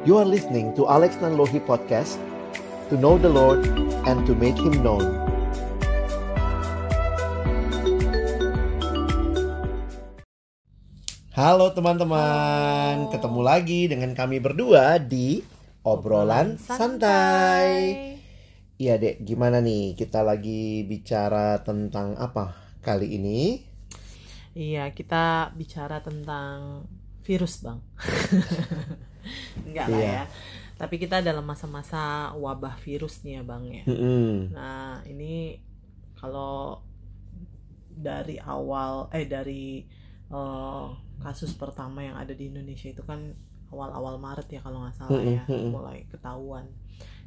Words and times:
You 0.00 0.16
are 0.16 0.24
listening 0.24 0.72
to 0.80 0.88
Alex 0.88 1.20
Nanlohi 1.20 1.60
Podcast 1.60 2.16
To 2.88 2.96
know 2.96 3.20
the 3.20 3.28
Lord 3.28 3.68
and 4.08 4.24
to 4.24 4.32
make 4.32 4.56
Him 4.56 4.80
known 4.80 5.04
Halo 11.36 11.76
teman-teman, 11.76 13.12
ketemu 13.12 13.40
lagi 13.44 13.92
dengan 13.92 14.16
kami 14.16 14.40
berdua 14.40 14.96
di 14.96 15.44
Obrolan 15.84 16.56
Santai. 16.56 17.92
Iya 18.80 18.96
dek, 18.96 19.20
gimana 19.20 19.60
nih 19.60 20.00
kita 20.00 20.24
lagi 20.24 20.80
bicara 20.88 21.60
tentang 21.60 22.16
apa 22.16 22.56
kali 22.80 23.20
ini? 23.20 23.60
Iya, 24.56 24.96
kita 24.96 25.52
bicara 25.52 26.00
tentang 26.00 26.88
virus, 27.20 27.60
Bang. 27.60 27.84
Enggak 29.66 29.86
lah 29.88 30.00
Iya. 30.00 30.12
ya. 30.12 30.24
Tapi 30.80 30.96
kita 30.96 31.20
dalam 31.20 31.44
masa-masa 31.44 32.32
wabah 32.34 32.80
virus 32.80 33.20
nih 33.20 33.38
ya, 33.38 33.42
Bang 33.44 33.68
ya. 33.68 33.84
Mm-mm. 33.84 34.48
Nah, 34.56 35.04
ini 35.04 35.60
kalau 36.16 36.80
dari 37.90 38.40
awal 38.40 39.12
eh 39.12 39.28
dari 39.28 39.84
eh, 40.30 40.86
kasus 41.20 41.52
pertama 41.52 42.00
yang 42.00 42.16
ada 42.16 42.32
di 42.32 42.48
Indonesia 42.48 42.88
itu 42.88 43.04
kan 43.04 43.20
awal-awal 43.70 44.16
Maret 44.16 44.48
ya 44.50 44.60
kalau 44.64 44.82
nggak 44.82 44.96
salah 44.96 45.20
ya, 45.20 45.44
Mm-mm, 45.44 45.52
mm-mm. 45.52 45.70
mulai 45.70 45.98
ketahuan. 46.08 46.66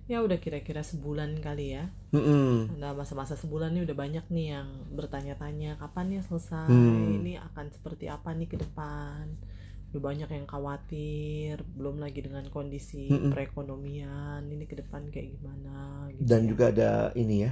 Ya 0.04 0.20
udah 0.20 0.36
kira-kira 0.36 0.84
sebulan 0.84 1.40
kali 1.40 1.78
ya. 1.78 1.88
Mm-mm. 2.12 2.76
Nah, 2.76 2.92
masa-masa 2.92 3.38
sebulan 3.38 3.72
ini 3.72 3.86
udah 3.88 3.96
banyak 3.96 4.26
nih 4.28 4.48
yang 4.58 4.68
bertanya-tanya 4.92 5.80
kapan 5.80 6.20
ya 6.20 6.22
selesai, 6.26 6.68
Hmm. 6.68 7.22
ini 7.24 7.40
akan 7.40 7.72
seperti 7.72 8.10
apa 8.12 8.34
nih 8.36 8.50
ke 8.50 8.58
depan. 8.60 9.30
Banyak 9.94 10.30
yang 10.38 10.48
khawatir, 10.54 11.56
belum 11.78 11.96
lagi 12.04 12.20
dengan 12.28 12.46
kondisi 12.56 13.06
Mm-mm. 13.10 13.32
perekonomian, 13.32 14.42
ini 14.54 14.66
ke 14.72 14.76
depan 14.82 15.04
kayak 15.14 15.30
gimana 15.38 16.10
gitu 16.20 16.34
Dan 16.34 16.48
ya. 16.50 16.52
juga 16.52 16.72
ada 16.72 17.12
ini 17.20 17.44
ya, 17.46 17.52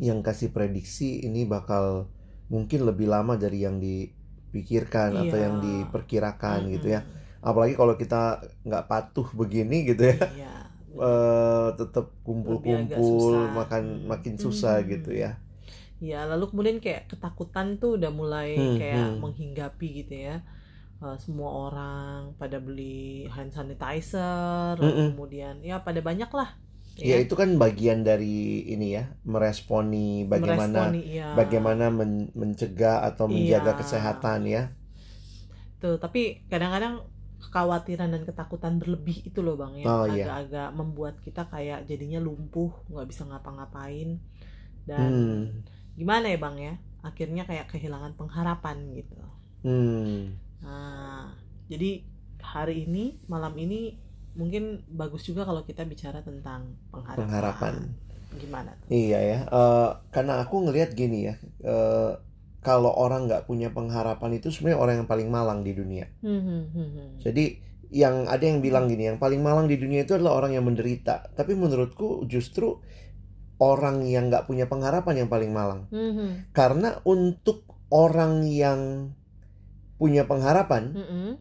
yang 0.00 0.20
kasih 0.24 0.50
prediksi 0.54 1.24
ini 1.26 1.44
bakal 1.48 2.08
mungkin 2.52 2.86
lebih 2.88 3.08
lama 3.10 3.34
dari 3.40 3.64
yang 3.66 3.78
dipikirkan 3.82 5.18
atau 5.22 5.36
Iya. 5.36 5.46
yang 5.46 5.56
diperkirakan 5.62 6.60
gitu 6.74 6.86
ya. 6.96 7.00
Apalagi 7.44 7.74
kalau 7.78 7.94
kita 7.98 8.42
nggak 8.66 8.84
patuh 8.90 9.28
begini 9.36 9.86
gitu 9.90 10.02
ya, 10.12 10.16
Iya. 10.16 10.52
eh 11.08 11.68
tetap 11.80 12.06
kumpul-kumpul, 12.26 13.50
makan 13.52 13.84
Hmm. 13.84 14.10
makin 14.10 14.36
susah 14.40 14.82
Hmm. 14.82 14.88
gitu 14.88 15.12
ya. 15.14 15.38
Ya, 15.96 16.28
lalu 16.28 16.52
kemudian 16.52 16.78
kayak 16.84 17.08
ketakutan 17.08 17.80
tuh 17.80 17.96
udah 17.96 18.12
mulai 18.12 18.50
Hmm, 18.54 18.78
kayak 18.78 19.16
hmm. 19.16 19.22
menghinggapi 19.22 19.88
gitu 20.04 20.14
ya. 20.28 20.44
Eh, 21.04 21.16
semua 21.24 21.50
orang 21.68 22.32
pada 22.40 22.56
beli 22.66 23.28
hand 23.34 23.52
sanitizer, 23.52 24.74
lalu 24.80 24.96
Mm-mm. 24.96 25.08
kemudian 25.12 25.54
ya 25.60 25.76
pada 25.86 26.00
banyak 26.00 26.30
lah. 26.32 26.50
Ya 27.10 27.16
itu 27.24 27.34
kan 27.40 27.50
bagian 27.62 27.98
dari 28.08 28.64
ini 28.74 28.86
ya, 28.96 29.04
meresponi 29.32 30.24
bagaimana 30.32 30.80
meresponi, 30.80 31.00
iya. 31.20 31.28
bagaimana 31.38 31.84
men- 31.98 32.32
mencegah 32.40 32.96
atau 33.08 33.26
menjaga 33.28 33.72
Iya. 33.72 33.78
kesehatan 33.80 34.40
ya. 34.48 34.62
Tuh, 35.82 35.96
tapi 36.00 36.40
kadang-kadang 36.48 37.04
kekhawatiran 37.42 38.08
dan 38.14 38.22
ketakutan 38.24 38.80
berlebih 38.80 39.28
itu 39.28 39.40
loh 39.44 39.56
bang 39.60 39.84
ya, 39.84 39.88
Oh, 39.88 40.04
iya. 40.08 40.24
agak-agak 40.24 40.68
membuat 40.78 41.14
kita 41.20 41.42
kayak 41.52 41.84
jadinya 41.90 42.18
lumpuh, 42.26 42.72
nggak 42.90 43.06
bisa 43.12 43.22
ngapa-ngapain 43.28 44.16
dan 44.88 45.12
Hmm. 45.12 45.62
gimana 45.98 46.26
ya 46.32 46.38
bang 46.40 46.56
ya, 46.58 46.74
akhirnya 47.04 47.42
kayak 47.48 47.66
kehilangan 47.72 48.12
pengharapan 48.20 48.76
gitu. 48.96 49.16
Hmm. 49.62 50.38
Nah, 50.62 51.34
jadi 51.66 52.04
hari 52.40 52.86
ini 52.86 53.18
malam 53.26 53.52
ini 53.58 53.98
mungkin 54.36 54.84
bagus 54.92 55.24
juga 55.24 55.48
kalau 55.48 55.64
kita 55.64 55.82
bicara 55.88 56.20
tentang 56.20 56.76
pengharapan. 56.92 57.24
Pengharapan. 57.26 57.74
Gimana? 58.36 58.70
tuh? 58.76 58.86
Iya 58.92 59.18
ya, 59.22 59.38
eh, 59.48 59.90
karena 60.12 60.44
aku 60.44 60.68
ngelihat 60.68 60.92
gini 60.92 61.32
ya, 61.32 61.34
eh, 61.64 62.12
kalau 62.60 62.92
orang 62.92 63.30
nggak 63.30 63.48
punya 63.48 63.72
pengharapan 63.72 64.36
itu 64.36 64.52
sebenarnya 64.52 64.78
orang 64.82 64.94
yang 65.02 65.08
paling 65.08 65.28
malang 65.32 65.60
di 65.64 65.72
dunia. 65.72 66.10
Hmm, 66.20 66.42
hmm, 66.42 66.64
hmm, 66.74 66.88
hmm. 66.92 67.08
Jadi 67.22 67.44
yang 67.94 68.26
ada 68.26 68.44
yang 68.44 68.60
bilang 68.60 68.90
gini, 68.90 69.08
yang 69.14 69.22
paling 69.22 69.40
malang 69.40 69.70
di 69.70 69.78
dunia 69.78 70.02
itu 70.02 70.18
adalah 70.18 70.42
orang 70.42 70.58
yang 70.58 70.66
menderita. 70.66 71.32
Tapi 71.32 71.54
menurutku 71.54 72.26
justru 72.26 72.82
orang 73.62 74.04
yang 74.04 74.28
nggak 74.28 74.44
punya 74.44 74.68
pengharapan 74.68 75.24
yang 75.24 75.30
paling 75.30 75.54
malang. 75.54 75.88
Hmm, 75.88 76.12
hmm. 76.12 76.30
Karena 76.52 77.00
untuk 77.06 77.64
orang 77.88 78.44
yang 78.44 79.14
punya 79.96 80.24
pengharapan, 80.28 80.92
Hmm, 80.92 81.06
hmm. 81.08 81.32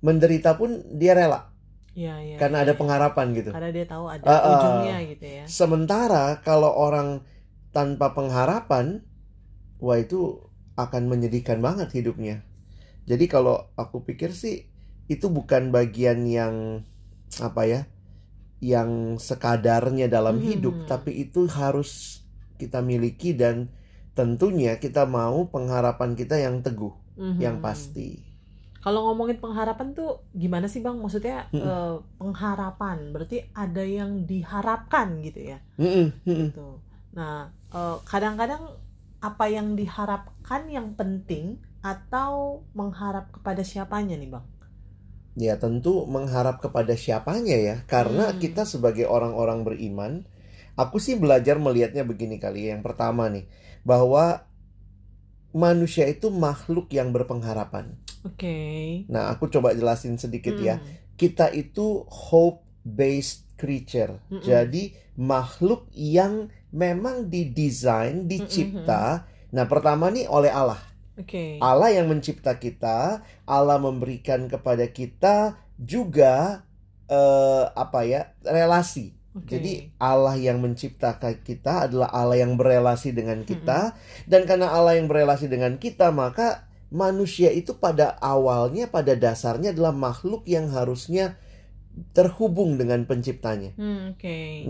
menderita 0.00 0.56
pun 0.56 0.80
dia 0.96 1.12
rela 1.12 1.52
Iya, 1.90 2.14
iya, 2.22 2.36
karena 2.38 2.62
iya, 2.62 2.64
ada 2.64 2.72
iya. 2.74 2.80
pengharapan 2.80 3.26
gitu. 3.36 3.50
Karena 3.50 3.70
dia 3.74 3.86
tahu 3.90 4.04
ada 4.06 4.24
ah. 4.30 4.40
ujungnya 4.54 4.96
gitu 5.10 5.26
ya. 5.26 5.44
Sementara 5.50 6.24
kalau 6.46 6.70
orang 6.70 7.26
tanpa 7.74 8.14
pengharapan, 8.14 9.02
wah 9.82 9.98
itu 9.98 10.40
akan 10.78 11.02
menyedihkan 11.12 11.60
banget 11.60 11.92
hidupnya. 11.92 12.40
Jadi 13.10 13.26
kalau 13.26 13.68
aku 13.76 14.06
pikir 14.06 14.30
sih 14.32 14.70
itu 15.10 15.26
bukan 15.28 15.74
bagian 15.74 16.24
yang 16.24 16.86
apa 17.42 17.62
ya, 17.66 17.80
yang 18.60 19.16
sekadarnya 19.16 20.06
dalam 20.12 20.40
Mhm. 20.40 20.46
hidup, 20.46 20.74
tapi 20.88 21.16
itu 21.24 21.48
harus 21.48 22.22
kita 22.60 22.84
miliki 22.84 23.32
dan 23.32 23.72
tentunya 24.12 24.76
kita 24.76 25.08
mau 25.08 25.48
pengharapan 25.48 26.12
kita 26.12 26.36
yang 26.36 26.60
teguh, 26.60 26.92
Mhm. 27.16 27.36
yang 27.44 27.56
pasti. 27.64 28.22
Kalau 28.84 29.00
ngomongin 29.12 29.38
pengharapan 29.44 29.88
tuh 29.98 30.10
gimana 30.42 30.66
sih 30.72 30.80
bang? 30.84 30.96
Maksudnya 31.04 31.36
Mm-mm. 31.52 31.62
eh, 31.68 31.96
pengharapan 32.20 32.98
berarti 33.12 33.38
ada 33.64 33.84
yang 33.98 34.24
diharapkan 34.30 35.08
gitu 35.26 35.40
ya. 35.52 35.58
Mm-mm. 35.78 36.12
Gitu. 36.38 36.66
Nah 37.18 37.36
eh, 37.78 37.96
kadang-kadang 38.10 38.62
apa 39.30 39.44
yang 39.56 39.68
diharapkan 39.80 40.62
yang 40.76 40.88
penting 41.00 41.44
atau 41.84 42.64
mengharap 42.78 43.26
kepada 43.36 43.62
siapanya 43.70 44.16
nih 44.22 44.30
bang? 44.34 44.46
Ya 45.38 45.54
tentu 45.62 46.04
mengharap 46.10 46.56
kepada 46.64 46.94
siapanya 46.98 47.56
ya 47.68 47.76
Karena 47.86 48.24
Hmm. 48.26 48.40
kita 48.42 48.62
sebagai 48.66 49.06
orang-orang 49.06 49.62
beriman 49.66 50.12
Aku 50.78 50.96
sih 51.02 51.14
belajar 51.22 51.56
melihatnya 51.60 52.02
begini 52.10 52.36
kali 52.44 52.66
ya. 52.66 52.76
Yang 52.76 52.82
pertama 52.88 53.24
nih 53.34 53.46
Bahwa 53.86 54.24
manusia 55.52 56.06
itu 56.06 56.30
makhluk 56.30 56.90
yang 56.94 57.10
berpengharapan 57.10 57.96
Oke. 58.20 59.08
Nah 59.08 59.32
aku 59.32 59.48
coba 59.48 59.72
jelasin 59.72 60.20
sedikit 60.20 60.56
ya 60.60 60.76
Hmm. 60.76 60.86
Kita 61.20 61.52
itu 61.52 62.08
hope-based 62.08 63.56
creature 63.60 64.20
Mm-mm. 64.32 64.40
Jadi 64.40 64.96
makhluk 65.20 65.84
yang 65.92 66.48
memang 66.72 67.28
didesain, 67.28 68.24
dicipta 68.24 69.28
Nah 69.52 69.64
pertama 69.68 70.08
nih 70.08 70.24
oleh 70.28 70.48
Allah 70.48 70.80
Oke. 71.20 71.60
Allah 71.60 71.92
yang 71.92 72.08
mencipta 72.08 72.56
kita, 72.56 73.20
Allah 73.44 73.76
memberikan 73.76 74.48
kepada 74.48 74.88
kita 74.88 75.60
juga 75.76 76.64
eh, 77.12 77.64
apa 77.76 78.00
ya 78.08 78.32
relasi. 78.40 79.19
Oke. 79.30 79.46
Jadi 79.58 79.72
Allah 80.02 80.34
yang 80.34 80.58
menciptakan 80.58 81.46
kita 81.46 81.86
adalah 81.86 82.10
Allah 82.10 82.42
yang 82.42 82.58
berelasi 82.58 83.14
dengan 83.14 83.46
kita 83.46 83.94
dan 84.26 84.42
karena 84.42 84.74
Allah 84.74 84.98
yang 84.98 85.06
berelasi 85.06 85.46
dengan 85.46 85.78
kita 85.78 86.10
maka 86.10 86.66
manusia 86.90 87.54
itu 87.54 87.78
pada 87.78 88.18
awalnya 88.18 88.90
pada 88.90 89.14
dasarnya 89.14 89.70
adalah 89.70 89.94
makhluk 89.94 90.42
yang 90.50 90.66
harusnya 90.74 91.38
terhubung 92.10 92.78
dengan 92.78 93.02
penciptanya. 93.04 93.74
Hmm. 93.74 94.14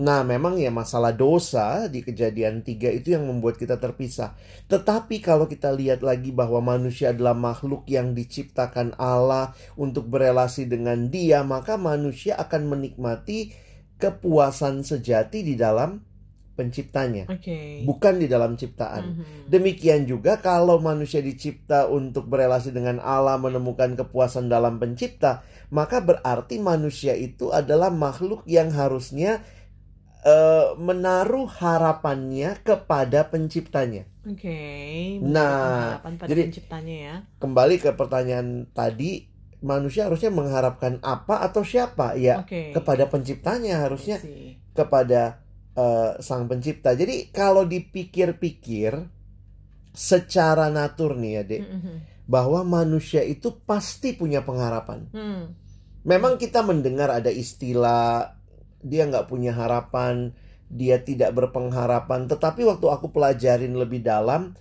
Nah, 0.01 0.25
memang 0.25 0.57
ya 0.57 0.73
masalah 0.73 1.13
dosa 1.13 1.85
di 1.87 2.01
kejadian 2.01 2.65
tiga 2.65 2.89
itu 2.89 3.13
yang 3.13 3.29
membuat 3.29 3.61
kita 3.61 3.77
terpisah. 3.77 4.35
Tetapi 4.67 5.21
kalau 5.21 5.45
kita 5.45 5.69
lihat 5.71 6.01
lagi 6.01 6.33
bahwa 6.33 6.59
manusia 6.59 7.13
adalah 7.13 7.37
makhluk 7.37 7.85
yang 7.87 8.17
diciptakan 8.17 8.97
Allah 8.97 9.53
untuk 9.77 10.09
berelasi 10.09 10.65
dengan 10.65 11.07
dia, 11.13 11.45
maka 11.45 11.77
manusia 11.77 12.35
akan 12.41 12.67
menikmati 12.67 13.53
kepuasan 14.01 14.81
sejati 14.81 15.45
di 15.45 15.53
dalam 15.53 16.01
penciptanya, 16.51 17.25
Oke. 17.31 17.85
bukan 17.87 18.17
di 18.17 18.27
dalam 18.27 18.53
ciptaan. 18.53 19.03
Mhm. 19.15 19.25
Demikian 19.47 20.03
juga 20.03 20.37
kalau 20.37 20.77
manusia 20.77 21.23
dicipta 21.23 21.87
untuk 21.87 22.27
berelasi 22.27 22.69
dengan 22.69 22.99
Allah 22.99 23.39
menemukan 23.39 23.95
kepuasan 23.95 24.49
dalam 24.49 24.77
pencipta, 24.77 25.41
maka 25.71 26.03
berarti 26.03 26.59
manusia 26.59 27.15
itu 27.15 27.49
adalah 27.49 27.87
makhluk 27.89 28.43
yang 28.45 28.69
harusnya 28.69 29.41
eh, 30.21 30.77
menaruh 30.77 31.49
harapannya 31.49 32.61
kepada 32.61 33.25
penciptanya. 33.25 34.05
Oke. 34.21 35.17
Nah, 35.17 35.97
Harapan 35.97 36.13
pada 36.13 36.29
jadi- 36.29 36.45
penciptanya 36.45 36.95
ya. 37.01 37.15
Kembali 37.41 37.81
ke 37.81 37.89
pertanyaan 37.97 38.69
tadi, 38.69 39.25
manusia 39.61 40.09
harusnya 40.09 40.33
mengharapkan 40.33 40.97
apa 41.01 41.41
atau 41.45 41.61
siapa? 41.61 42.17
Ya, 42.17 42.41
Oke. 42.45 42.73
kepada 42.73 43.05
penciptanya 43.07 43.81
harusnya 43.85 44.17
I 44.19 44.25
see. 44.25 44.49
kepada 44.73 45.41
eh, 45.71 46.19
sang 46.19 46.51
pencipta. 46.51 46.91
Jadi 46.91 47.31
kalau 47.31 47.63
dipikir-pikir 47.63 48.91
secara 49.91 50.67
natur 50.67 51.15
nih 51.15 51.31
ya, 51.31 51.43
Dek, 51.47 51.61
Mhm. 51.63 51.95
bahwa 52.27 52.63
manusia 52.63 53.23
itu 53.23 53.59
pasti 53.63 54.15
punya 54.15 54.43
pengharapan. 54.43 55.07
Hmm. 55.11 55.43
Memang 56.03 56.35
kita 56.35 56.59
mendengar 56.63 57.07
ada 57.07 57.31
istilah 57.31 58.35
dia 58.81 59.03
nggak 59.07 59.27
punya 59.29 59.53
harapan, 59.53 60.33
dia 60.67 60.99
tidak 60.99 61.35
berpengharapan. 61.35 62.25
Tetapi 62.27 62.67
waktu 62.67 62.87
aku 62.87 63.11
pelajarin 63.11 63.71
lebih 63.71 64.03
dalam, 64.03 64.55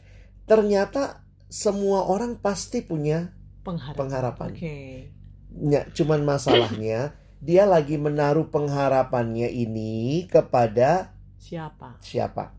ternyata 0.45 1.27
semua 1.51 2.07
orang 2.07 2.39
pasti 2.39 2.83
punya 2.83 3.35
Pengharapan. 3.61 3.99
pengharapan. 3.99 4.51
Oke. 4.55 4.77
Ya, 5.51 5.83
cuman 5.91 6.23
masalahnya 6.23 7.15
dia 7.45 7.65
lagi 7.67 7.99
menaruh 7.99 8.49
pengharapannya 8.49 9.51
ini 9.51 10.25
kepada 10.29 11.17
Siapa? 11.41 11.97
siapa? 12.01 12.53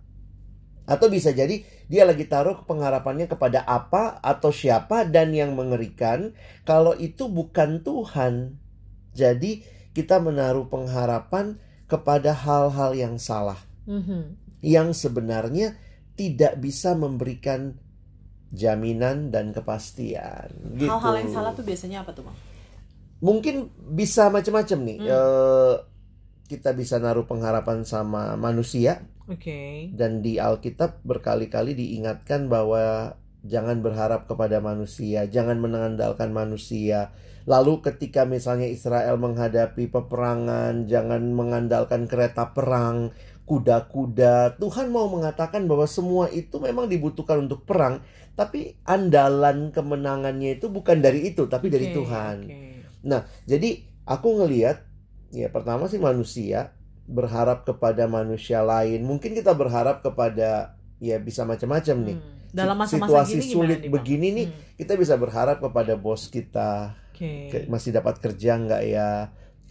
Atau 0.90 1.08
bisa 1.08 1.32
jadi 1.32 1.62
dia 1.88 2.04
lagi 2.04 2.26
taruh 2.26 2.66
pengharapannya 2.66 3.30
kepada 3.30 3.62
apa 3.64 4.18
atau 4.20 4.50
siapa 4.52 5.06
dan 5.08 5.32
yang 5.32 5.54
mengerikan 5.54 6.34
kalau 6.66 6.98
itu 6.98 7.30
bukan 7.30 7.86
Tuhan. 7.86 8.58
Jadi 9.14 9.64
kita 9.94 10.20
menaruh 10.20 10.68
pengharapan 10.68 11.60
kepada 11.86 12.32
hal-hal 12.32 12.96
yang 12.96 13.20
salah 13.20 13.60
Mhm. 13.84 14.40
yang 14.64 14.96
sebenarnya 14.96 15.76
tidak 16.16 16.60
bisa 16.60 16.96
memberikan 16.96 17.76
jaminan 18.52 19.32
dan 19.32 19.56
kepastian. 19.56 20.52
Gitu. 20.76 20.92
Hal-hal 20.92 21.24
yang 21.24 21.32
salah 21.32 21.52
tuh 21.56 21.64
biasanya 21.64 22.04
apa 22.04 22.12
tuh, 22.12 22.28
Bang? 22.28 22.38
mungkin 23.22 23.70
bisa 23.78 24.28
macam-macam 24.34 24.80
nih. 24.82 24.98
Hmm. 25.00 25.08
Eh, 25.08 25.76
kita 26.52 26.76
bisa 26.76 27.00
naruh 27.00 27.24
pengharapan 27.24 27.88
sama 27.88 28.36
manusia 28.36 29.08
Oke. 29.32 29.88
dan 29.96 30.20
di 30.20 30.36
Alkitab 30.36 31.00
berkali-kali 31.08 31.72
diingatkan 31.80 32.52
bahwa 32.52 33.16
jangan 33.48 33.80
berharap 33.80 34.28
kepada 34.28 34.60
manusia, 34.60 35.24
jangan 35.32 35.64
mengandalkan 35.64 36.36
manusia. 36.36 37.16
Lalu 37.48 37.80
ketika 37.82 38.28
misalnya 38.28 38.68
Israel 38.68 39.16
menghadapi 39.16 39.88
peperangan, 39.90 40.92
jangan 40.92 41.32
mengandalkan 41.32 42.06
kereta 42.06 42.52
perang, 42.52 43.16
kuda-kuda. 43.52 44.56
Tuhan 44.56 44.88
mau 44.88 45.12
mengatakan 45.12 45.68
bahwa 45.68 45.84
semua 45.84 46.32
itu 46.32 46.56
memang 46.64 46.88
dibutuhkan 46.88 47.44
untuk 47.44 47.68
perang, 47.68 48.00
tapi 48.40 48.80
andalan 48.88 49.76
kemenangannya 49.76 50.56
itu 50.56 50.72
bukan 50.72 51.04
dari 51.04 51.36
itu, 51.36 51.52
tapi 51.52 51.68
dari 51.68 51.92
Oke, 51.92 51.96
Tuhan. 52.00 52.36
oke. 52.48 53.20
Jadi 53.44 53.70
aku 54.08 54.40
ngelihat 54.40 54.88
ya 55.36 55.52
pertama 55.52 55.92
sih 55.92 56.00
manusia 56.00 56.72
berharap 57.12 57.68
kepada 57.68 58.08
manusia 58.08 58.64
lain. 58.64 59.04
Mungkin 59.04 59.36
kita 59.36 59.52
berharap 59.52 60.00
kepada 60.00 60.80
ya 61.04 61.20
bisa 61.20 61.44
macam-macam 61.44 61.98
nih. 62.08 62.18
Hmm. 62.18 62.40
Dalam 62.52 62.76
masa-masa 62.76 63.24
Situasi 63.24 63.32
gini 63.32 63.44
gimana 63.44 63.52
sulit 63.56 63.78
nih, 63.80 63.84
Bang? 63.84 63.94
begini 64.00 64.28
nih, 64.32 64.48
Hmm. 64.48 64.60
kita 64.80 64.94
bisa 64.96 65.16
berharap 65.16 65.58
kepada 65.60 65.94
bos 66.00 66.28
kita, 66.28 66.96
ke- 67.52 67.68
masih 67.68 67.92
dapat 67.92 68.16
kerja 68.20 68.56
nggak 68.56 68.84
ya? 68.88 69.10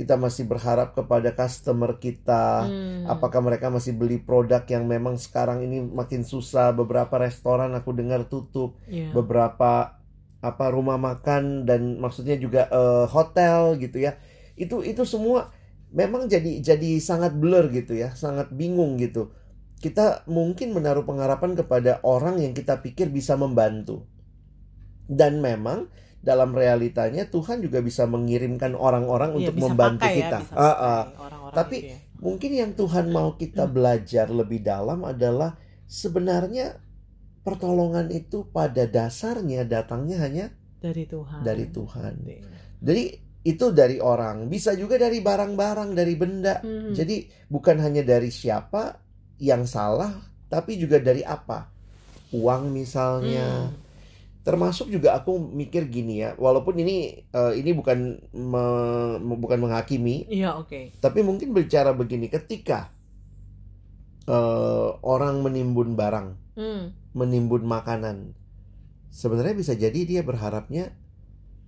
Kita 0.01 0.17
masih 0.17 0.49
berharap 0.49 0.97
kepada 0.97 1.37
customer 1.37 2.01
kita. 2.01 2.65
Hmm. 2.65 3.05
Apakah 3.05 3.45
mereka 3.45 3.69
masih 3.69 3.93
beli 3.93 4.17
produk 4.17 4.65
yang 4.65 4.89
memang 4.89 5.21
sekarang 5.21 5.61
ini 5.61 5.85
makin 5.85 6.25
susah? 6.25 6.73
Beberapa 6.73 7.21
restoran 7.21 7.77
aku 7.77 7.93
dengar 7.93 8.25
tutup 8.33 8.81
Iya. 8.89 9.13
beberapa 9.13 10.01
apa 10.41 10.73
rumah 10.73 10.97
makan 10.97 11.69
dan 11.69 12.01
maksudnya 12.01 12.41
juga 12.41 12.65
eh, 12.73 13.05
hotel 13.13 13.77
gitu 13.77 14.01
ya 14.01 14.17
itu 14.57 14.81
itu 14.81 15.05
semua 15.05 15.53
memang 15.93 16.33
jadi 16.33 16.65
jadi 16.65 16.97
sangat 16.97 17.37
blur 17.37 17.69
gitu 17.69 17.93
ya 17.93 18.17
sangat 18.17 18.49
bingung 18.49 18.97
gitu 18.97 19.37
kita 19.85 20.25
mungkin 20.25 20.73
menaruh 20.73 21.05
pengharapan 21.05 21.53
kepada 21.53 22.01
orang 22.09 22.41
yang 22.41 22.57
kita 22.57 22.81
pikir 22.81 23.13
bisa 23.13 23.37
membantu 23.37 24.09
dan 25.13 25.45
memang 25.45 25.93
dalam 26.21 26.53
realitanya 26.53 27.25
Tuhan 27.25 27.65
juga 27.65 27.81
bisa 27.81 28.05
mengirimkan 28.05 28.77
orang-orang 28.77 29.35
Iya, 29.35 29.39
untuk 29.49 29.55
bisa 29.57 29.65
membantu 29.67 30.05
pakai 30.05 30.13
ya, 30.13 30.21
kita 30.21 30.39
bisa 30.45 30.55
Ah, 30.55 30.61
ah. 30.61 31.03
pakai 31.09 31.19
orang-orang 31.19 31.57
Tapi- 31.57 31.81
itu 31.81 31.91
ya. 31.91 31.99
Mungkin 32.21 32.51
yang 32.53 32.73
Tuhan 32.77 33.07
mau 33.09 33.33
kita 33.33 33.65
belajar 33.65 34.29
lebih 34.29 34.61
dalam 34.61 35.09
adalah 35.09 35.57
sebenarnya 35.89 36.77
pertolongan 37.41 38.13
itu 38.13 38.45
pada 38.47 38.85
dasarnya 38.85 39.65
datangnya 39.65 40.21
hanya 40.21 40.47
dari 40.79 41.09
Tuhan. 41.09 41.41
dari 41.41 41.65
Tuhan. 41.73 42.13
Iya. 42.21 42.45
Jadi 42.77 43.05
itu 43.41 43.73
dari 43.73 43.97
orang, 43.97 44.53
bisa 44.53 44.77
juga 44.77 45.01
dari 45.01 45.25
barang-barang, 45.25 45.97
dari 45.97 46.13
benda. 46.13 46.61
Hmm. 46.61 46.93
Jadi 46.93 47.25
bukan 47.49 47.81
hanya 47.81 48.05
dari 48.05 48.29
siapa 48.29 49.01
yang 49.41 49.65
salah, 49.65 50.13
tapi 50.45 50.77
juga 50.77 51.01
dari 51.01 51.25
apa. 51.25 51.73
Uang 52.37 52.69
misalnya. 52.69 53.73
Hmm. 53.73 53.89
Termasuk 54.41 54.89
juga 54.89 55.13
aku 55.21 55.37
mikir 55.37 55.85
gini 55.93 56.25
ya, 56.25 56.33
walaupun 56.41 56.81
ini 56.81 57.29
eh, 57.29 57.53
ini 57.61 57.71
bukan 57.77 57.99
me- 58.33 59.37
bukan 59.37 59.59
menghakimi, 59.61 60.25
Iya, 60.33 60.57
oke. 60.57 60.97
tapi 61.05 61.21
mungkin 61.21 61.53
bicara 61.53 61.93
begini, 61.93 62.27
ketika 62.33 62.89
eh, 64.29 64.89
orang 65.05 65.43
menimbun 65.45 65.97
barang, 65.99 66.29
Hmm. 66.57 66.93
menimbun 67.17 67.65
makanan, 67.67 68.33
sebenarnya 69.11 69.55
bisa 69.59 69.75
jadi 69.75 70.01
dia 70.07 70.23
berharapnya 70.23 70.95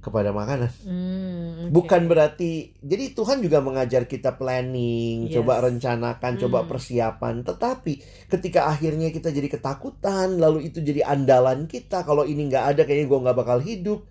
kepada 0.03 0.35
makanan. 0.35 0.67
Hmm, 0.83 1.71
oke. 1.71 1.79
Bukan 1.79 2.11
berarti, 2.11 2.75
jadi 2.83 3.15
Tuhan 3.15 3.39
juga 3.39 3.63
mengajar 3.63 4.11
kita 4.11 4.35
planning, 4.35 5.31
Yes. 5.31 5.39
coba 5.39 5.63
rencanakan, 5.63 6.33
coba 6.43 6.67
Hmm. 6.67 6.69
persiapan. 6.75 7.35
Tetapi 7.47 7.93
ketika 8.27 8.67
akhirnya 8.67 9.15
kita 9.15 9.31
jadi 9.31 9.47
ketakutan, 9.47 10.43
lalu 10.43 10.67
itu 10.67 10.83
jadi 10.83 11.07
andalan 11.07 11.71
kita. 11.71 12.03
Kalau 12.03 12.27
ini 12.27 12.51
nggak 12.51 12.75
ada, 12.75 12.83
kayaknya 12.83 13.07
gue 13.07 13.23
nggak 13.23 13.39
bakal 13.39 13.59
hidup. 13.63 14.03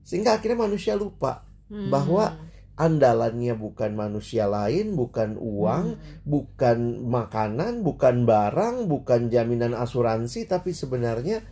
Sehingga 0.00 0.40
akhirnya 0.40 0.64
manusia 0.64 0.96
lupa 0.96 1.44
Hmm. 1.68 1.92
bahwa 1.92 2.32
andalannya 2.76 3.56
bukan 3.60 3.92
manusia 3.92 4.48
lain, 4.48 4.96
bukan 4.96 5.36
uang, 5.36 5.86
Hmm. 5.96 6.24
bukan 6.24 7.04
makanan, 7.04 7.84
bukan 7.84 8.24
barang, 8.24 8.88
bukan 8.88 9.28
jaminan 9.28 9.76
asuransi, 9.76 10.48
tapi 10.48 10.72
sebenarnya 10.72 11.44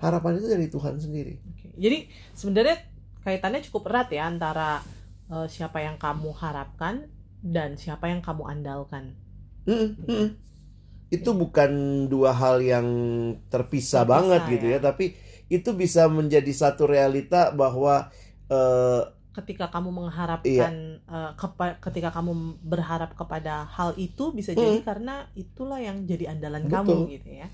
harapan 0.00 0.40
itu 0.40 0.46
dari 0.48 0.68
Tuhan 0.72 1.00
sendiri. 1.00 1.36
Oke. 1.52 1.72
Jadi 1.76 1.98
sebenarnya 2.32 2.95
kaitannya 3.26 3.58
cukup 3.66 3.90
erat 3.90 4.08
ya 4.14 4.30
antara 4.30 4.78
eh, 5.26 5.46
siapa 5.50 5.82
yang 5.82 5.98
kamu 5.98 6.30
harapkan 6.38 7.10
dan 7.42 7.74
siapa 7.74 8.06
yang 8.06 8.22
kamu 8.22 8.46
andalkan. 8.46 9.18
Mm, 9.66 9.98
mm. 10.06 10.28
Itu 11.10 11.34
bukan 11.34 11.70
dua 12.06 12.30
hal 12.30 12.62
yang 12.62 12.86
terpisah, 13.50 14.02
Terpisah, 14.02 14.02
banget 14.06 14.40
gitu 14.54 14.66
ya, 14.70 14.78
ya. 14.78 14.80
tapi 14.80 15.18
itu 15.46 15.70
bisa 15.74 16.06
menjadi 16.06 16.50
satu 16.50 16.86
realita 16.86 17.50
bahwa 17.50 18.10
eh, 18.46 19.02
Ketika 19.36 19.68
kamu 19.68 19.92
mengharapkan, 19.92 20.74
Iya. 21.04 21.36
kepa- 21.36 21.76
ketika 21.76 22.08
kamu 22.08 22.56
berharap 22.64 23.12
kepada 23.12 23.68
hal 23.68 23.92
itu 24.00 24.32
bisa 24.32 24.56
Hmm. 24.56 24.64
jadi 24.64 24.80
karena 24.80 25.28
itulah 25.36 25.76
yang 25.76 26.08
jadi 26.08 26.32
andalan 26.32 26.64
Betul. 26.64 26.72
kamu 26.72 26.94
gitu 27.20 27.30
ya. 27.44 27.46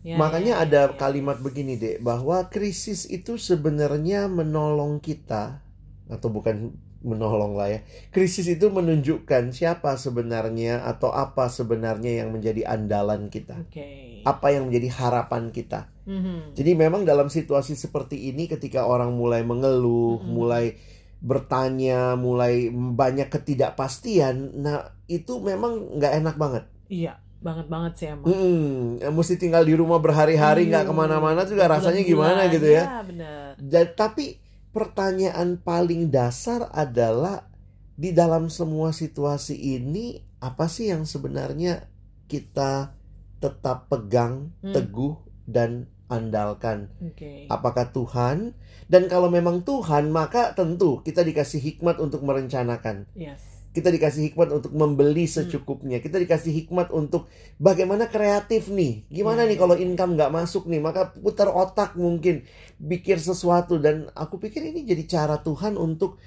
Ya, 0.00 0.16
makanya 0.16 0.56
ya, 0.56 0.64
ada 0.64 0.80
ya, 0.88 0.96
kalimat 0.96 1.36
begini 1.44 1.76
deh, 1.76 2.00
bahwa 2.00 2.48
krisis 2.48 3.04
itu 3.04 3.36
sebenarnya 3.36 4.32
menolong 4.32 4.96
kita 4.96 5.60
atau 6.08 6.28
bukan 6.32 6.72
menolong 7.00 7.56
lah 7.56 7.68
ya. 7.68 7.80
Krisis 8.12 8.48
itu 8.48 8.68
menunjukkan 8.68 9.52
siapa 9.52 9.96
sebenarnya 9.96 10.84
atau 10.84 11.12
apa 11.12 11.48
sebenarnya 11.48 12.24
yang 12.24 12.32
menjadi 12.32 12.68
andalan 12.68 13.32
kita. 13.32 13.56
Oke. 13.60 14.20
Apa 14.24 14.52
yang 14.52 14.68
menjadi 14.68 14.88
harapan 15.00 15.48
kita. 15.52 15.88
Mhm. 16.04 16.56
Jadi 16.56 16.70
memang 16.76 17.04
dalam 17.08 17.32
situasi 17.32 17.76
seperti 17.76 18.28
ini 18.32 18.48
ketika 18.48 18.84
orang 18.84 19.16
mulai 19.16 19.44
mengeluh, 19.44 20.20
Mm-mm. 20.20 20.28
mulai 20.32 20.76
bertanya, 21.20 22.16
mulai 22.16 22.72
banyak 22.72 23.28
ketidakpastian, 23.28 24.56
nah 24.64 24.96
itu 25.04 25.36
memang 25.44 26.00
nggak 26.00 26.12
enak 26.24 26.36
banget. 26.40 26.64
Iya, 26.88 27.20
banget 27.40 27.66
banget 27.72 27.92
sih 27.96 28.06
emang. 28.12 28.28
Hmm, 28.28 29.00
mesti 29.16 29.34
tinggal 29.36 29.64
di 29.64 29.72
rumah 29.72 29.96
berhari-hari 29.96 30.68
nggak 30.68 30.86
ke 30.86 30.94
mana-mana 30.94 31.42
juga 31.48 31.66
rasanya 31.66 32.04
gimana 32.04 32.46
gitu 32.52 32.68
ya. 32.68 32.84
Iya, 32.84 33.00
benar. 33.04 33.48
Dan 33.56 33.86
tapi 33.96 34.36
pertanyaan 34.70 35.58
paling 35.58 36.08
dasar 36.08 36.68
adalah 36.70 37.48
di 37.96 38.12
dalam 38.12 38.48
semua 38.48 38.92
situasi 38.92 39.56
ini 39.56 40.20
apa 40.40 40.68
sih 40.68 40.88
yang 40.88 41.04
sebenarnya 41.04 41.88
kita 42.28 42.96
tetap 43.40 43.88
pegang, 43.88 44.52
Hmm. 44.60 44.72
teguh 44.76 45.16
dan 45.44 45.88
andalkan? 46.06 46.92
Oke. 47.00 47.48
Apakah 47.48 47.88
Tuhan? 47.90 48.52
Dan 48.86 49.06
kalau 49.06 49.30
memang 49.30 49.62
Tuhan, 49.62 50.10
maka 50.10 50.52
tentu 50.52 51.00
kita 51.00 51.22
dikasih 51.22 51.58
hikmat 51.62 51.98
untuk 51.98 52.20
merencanakan. 52.22 53.08
Yes. 53.14 53.49
Kita 53.70 53.86
dikasih 53.86 54.34
hikmat 54.34 54.50
untuk 54.50 54.74
membeli 54.74 55.30
Hmm. 55.30 55.34
secukupnya. 55.38 56.02
Kita 56.02 56.18
dikasih 56.18 56.50
hikmat 56.50 56.90
untuk 56.90 57.30
bagaimana 57.54 58.10
kreatif 58.10 58.66
nih. 58.66 59.06
Gimana 59.06 59.46
Hmm. 59.46 59.54
nih 59.54 59.58
kalau 59.62 59.78
income 59.78 60.18
nggak 60.18 60.34
masuk 60.34 60.66
nih? 60.66 60.82
Maka 60.82 61.14
putar 61.14 61.46
otak 61.46 61.94
mungkin. 61.94 62.42
Pikir 62.82 63.22
sesuatu. 63.22 63.78
Dan 63.78 64.10
aku 64.18 64.42
pikir 64.42 64.66
ini 64.66 64.82
jadi 64.82 65.06
cara 65.06 65.38
Tuhan 65.38 65.78
untuk 65.78 66.18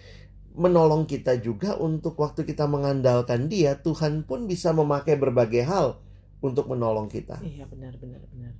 menolong 0.55 1.03
kita 1.03 1.35
juga 1.41 1.75
untuk 1.75 2.15
waktu 2.15 2.47
kita 2.47 2.63
mengandalkan 2.63 3.51
dia. 3.51 3.75
Tuhan 3.75 4.23
pun 4.23 4.47
bisa 4.47 4.71
memakai 4.71 5.19
berbagai 5.19 5.67
hal 5.67 5.99
untuk 6.39 6.71
menolong 6.71 7.11
kita. 7.11 7.43
Iya, 7.43 7.67
benar 7.67 7.99
benar 7.99 8.23
benar. 8.31 8.55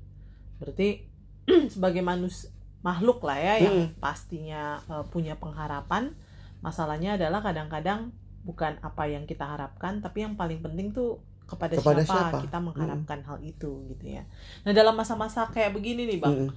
Berarti 0.59 1.07
sebagai 1.73 2.03
manus 2.03 2.51
makhluk 2.83 3.23
lah 3.23 3.39
ya 3.39 3.55
yang 3.63 3.77
Hmm. 3.87 3.95
pastinya 3.95 4.75
eh, 4.91 5.05
punya 5.07 5.39
pengharapan 5.39 6.11
masalahnya 6.59 7.15
adalah 7.15 7.39
kadang-kadang 7.39 8.11
bukan 8.43 8.75
apa 8.79 9.03
yang 9.07 9.23
kita 9.23 9.43
harapkan 9.43 9.99
tapi 9.99 10.21
yang 10.21 10.35
paling 10.35 10.59
penting 10.59 10.91
tuh 10.91 11.17
kepada, 11.43 11.75
Kepada 11.75 12.03
siapa, 12.03 12.31
siapa? 12.31 12.37
kita 12.43 12.57
mengharapkan 12.59 13.19
hal 13.23 13.37
itu 13.41 13.71
gitu 13.89 14.05
ya 14.05 14.23
nah 14.63 14.71
dalam 14.71 14.95
masa-masa 14.95 15.47
kayak 15.47 15.71
begini 15.71 16.07
nih 16.07 16.19
bang 16.19 16.35
Mm-mm. 16.47 16.51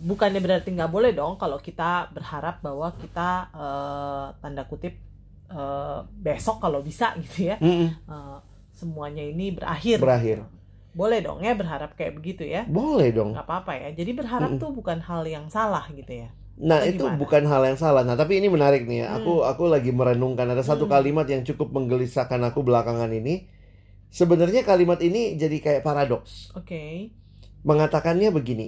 bukannya 0.00 0.40
berarti 0.40 0.72
nggak 0.72 0.90
boleh 0.90 1.12
dong 1.12 1.36
kalau 1.36 1.60
kita 1.60 2.08
berharap 2.10 2.58
bahwa 2.60 2.88
kita 2.96 3.30
eh, 3.52 4.26
tanda 4.40 4.62
kutip 4.64 4.94
eh, 5.50 5.98
besok 6.18 6.58
kalau 6.58 6.80
bisa 6.80 7.12
gitu 7.20 7.50
ya 7.50 7.56
Mm-mm. 7.60 7.88
eh, 8.08 8.38
semuanya 8.72 9.20
ini 9.22 9.52
berakhir 9.52 10.00
Berakhir. 10.00 10.38
boleh 10.90 11.20
dong 11.20 11.38
ya 11.44 11.52
berharap 11.54 11.94
kayak 11.94 12.16
begitu 12.16 12.42
ya 12.42 12.64
Boleh 12.66 13.12
dong. 13.12 13.30
nggak 13.30 13.46
apa-apa 13.46 13.72
ya 13.76 13.88
jadi 13.92 14.10
berharap 14.10 14.50
Mm-mm. 14.56 14.62
tuh 14.62 14.70
bukan 14.72 14.98
hal 15.04 15.22
yang 15.26 15.46
salah 15.46 15.84
gitu 15.92 16.26
ya 16.26 16.30
Nah, 16.68 16.80
itu 16.90 17.04
gimana? 17.04 17.18
bukan 17.20 17.44
hal 17.50 17.62
yang 17.68 17.78
salah. 17.84 18.02
Nah, 18.08 18.16
tapi 18.20 18.32
ini 18.40 18.48
menarik 18.56 18.82
nih 18.90 18.98
ya. 19.06 19.06
Hmm. 19.06 19.16
Aku 19.18 19.46
aku 19.50 19.64
lagi 19.74 19.90
merenungkan 19.98 20.46
ada 20.52 20.60
satu 20.70 20.84
Hmm. 20.84 20.92
kalimat 20.94 21.26
yang 21.32 21.42
cukup 21.48 21.68
menggelisahkan 21.76 22.40
aku 22.48 22.60
belakangan 22.68 23.10
ini. 23.20 23.34
Sebenarnya 24.18 24.62
kalimat 24.70 25.00
ini 25.08 25.22
jadi 25.42 25.56
kayak 25.64 25.82
paradoks. 25.86 26.32
oke 26.54 26.82
Mengatakannya 27.68 28.28
begini. 28.36 28.66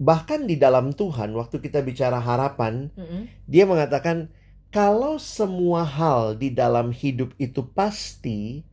Bahkan 0.00 0.40
di 0.50 0.56
dalam 0.64 0.86
Tuhan 0.96 1.30
waktu 1.38 1.56
kita 1.64 1.80
bicara 1.88 2.18
harapan, 2.28 2.88
Mm-mm. 2.96 3.30
dia 3.52 3.64
mengatakan 3.68 4.32
kalau 4.72 5.14
semua 5.20 5.82
hal 5.84 6.22
di 6.42 6.48
dalam 6.60 6.88
hidup 7.02 7.30
itu 7.46 7.60
pasti, 7.78 8.64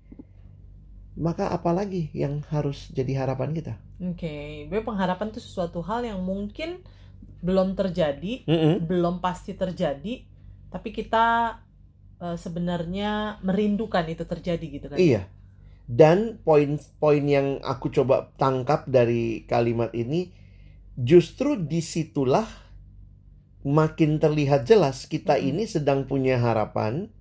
maka 1.25 1.45
apalagi 1.57 2.01
yang 2.21 2.33
harus 2.53 2.77
jadi 2.97 3.13
harapan 3.27 3.49
kita? 3.57 3.73
Oke, 3.97 4.27
Berarti 4.69 4.85
pengharapan 4.89 5.27
itu 5.33 5.39
sesuatu 5.47 5.79
hal 5.89 6.01
yang 6.09 6.19
mungkin 6.21 6.69
belum 7.43 7.77
terjadi, 7.77 8.43
Mm-mm. 8.47 8.85
belum 8.89 9.21
pasti 9.23 9.53
terjadi, 9.53 10.25
tapi 10.73 10.89
kita 10.91 11.57
eh, 12.21 12.37
sebenarnya 12.37 13.41
merindukan 13.45 14.05
itu 14.09 14.23
terjadi 14.25 14.65
gitu 14.65 14.87
kan? 14.91 14.97
Iya. 14.99 15.21
Dan 15.87 16.43
poin-poin 16.43 17.23
yang 17.23 17.63
aku 17.63 17.87
coba 17.93 18.35
tangkap 18.35 18.83
dari 18.91 19.47
kalimat 19.47 19.95
ini 19.95 20.35
justru 20.99 21.55
di 21.55 21.79
situlah 21.79 22.47
makin 23.67 24.17
terlihat 24.21 24.63
jelas 24.63 25.05
kita 25.05 25.35
Mm-mm. 25.37 25.49
ini 25.53 25.63
sedang 25.67 26.07
punya 26.07 26.39
harapan 26.39 27.11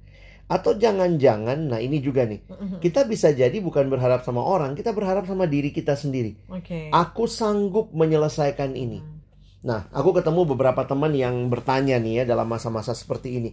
atau 0.47 0.79
jangan-jangan 0.79 1.59
nah 1.67 1.83
ini 1.83 1.99
juga 1.99 2.23
nih 2.23 2.39
kita 2.79 3.03
bisa 3.11 3.35
jadi 3.35 3.59
bukan 3.59 3.91
berharap 3.91 4.23
sama 4.23 4.47
orang 4.47 4.79
kita 4.79 4.95
berharap 4.95 5.27
sama 5.27 5.51
diri 5.51 5.75
kita 5.75 5.99
sendiri 5.99 6.39
Oke. 6.47 6.87
aku 6.95 7.27
sanggup 7.27 7.91
menyelesaikan 7.91 8.79
ini 8.79 9.03
Hmm. 9.03 9.16
Nah, 9.65 9.89
aku 9.95 10.13
ketemu 10.13 10.45
beberapa 10.45 10.85
teman 10.85 11.17
yang 11.17 11.49
bertanya 11.49 11.97
nih 11.97 12.23
ya 12.23 12.25
dalam 12.29 12.47
masa-masa 12.51 12.93
seperti 12.93 13.41
ini. 13.41 13.51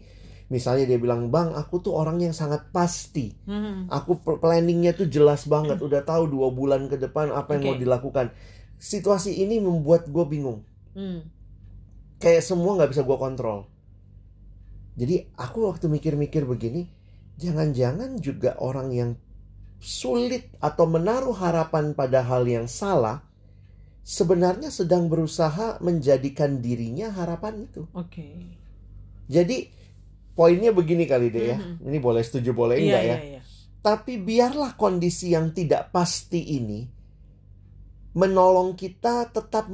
Misalnya 0.51 0.85
dia 0.85 0.99
bilang, 0.99 1.31
"Bang, 1.31 1.55
aku 1.55 1.79
tuh 1.79 1.95
orang 1.95 2.19
yang 2.19 2.35
sangat 2.35 2.69
pasti. 2.69 3.31
Mhm. 3.47 3.87
Aku 3.89 4.19
pl- 4.19 4.37
planningnya 4.43 4.93
tuh 4.93 5.07
jelas 5.07 5.47
banget. 5.47 5.79
Udah 5.79 6.03
tahu 6.03 6.27
dua 6.29 6.51
bulan 6.51 6.91
ke 6.91 6.99
depan 6.99 7.31
apa 7.31 7.57
yang 7.57 7.63
Oke. 7.63 7.69
mau 7.71 7.77
dilakukan." 7.79 8.25
Situasi 8.77 9.39
ini 9.39 9.63
membuat 9.63 10.11
gue 10.11 10.25
bingung. 10.27 10.67
Hmm. 10.91 11.23
Kayak 12.19 12.43
semua 12.43 12.75
nggak 12.75 12.91
bisa 12.91 13.01
gue 13.07 13.17
kontrol. 13.17 13.71
Jadi 14.93 15.33
aku 15.39 15.71
waktu 15.71 15.89
mikir-mikir 15.89 16.45
begini, 16.45 16.85
jangan-jangan 17.39 18.19
juga 18.21 18.59
orang 18.61 18.93
yang 18.93 19.11
sulit 19.81 20.53
atau 20.61 20.85
menaruh 20.85 21.33
harapan 21.33 21.97
pada 21.97 22.21
hal 22.21 22.45
yang 22.45 22.69
salah, 22.69 23.25
sebenarnya 24.03 24.67
sedang 24.69 25.07
berusaha 25.07 25.79
menjadikan 25.79 26.59
dirinya 26.59 27.09
harapan 27.09 27.65
itu. 27.65 27.87
Oke. 27.95 28.59
Jadi 29.31 29.71
poinnya 30.35 30.75
begini 30.75 31.07
kali 31.07 31.31
deh 31.31 31.45
ya. 31.55 31.57
Mhm. 31.57 31.87
Ini 31.87 31.97
boleh 32.03 32.21
setuju 32.21 32.51
boleh 32.51 32.77
Iya, 32.77 32.83
enggak 32.83 33.03
ya. 33.03 33.17
iya. 33.23 33.41
Tapi 33.83 34.13
biarlah 34.19 34.75
kondisi 34.75 35.31
yang 35.31 35.51
tidak 35.51 35.91
pasti 35.91 36.55
ini 36.55 36.87
menolong 38.13 38.77
kita 38.77 39.33
tetap 39.33 39.67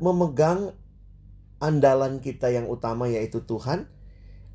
memegang 0.00 0.72
andalan 1.60 2.18
kita 2.18 2.48
yang 2.48 2.66
utama 2.66 3.06
yaitu 3.06 3.44
Tuhan 3.44 3.86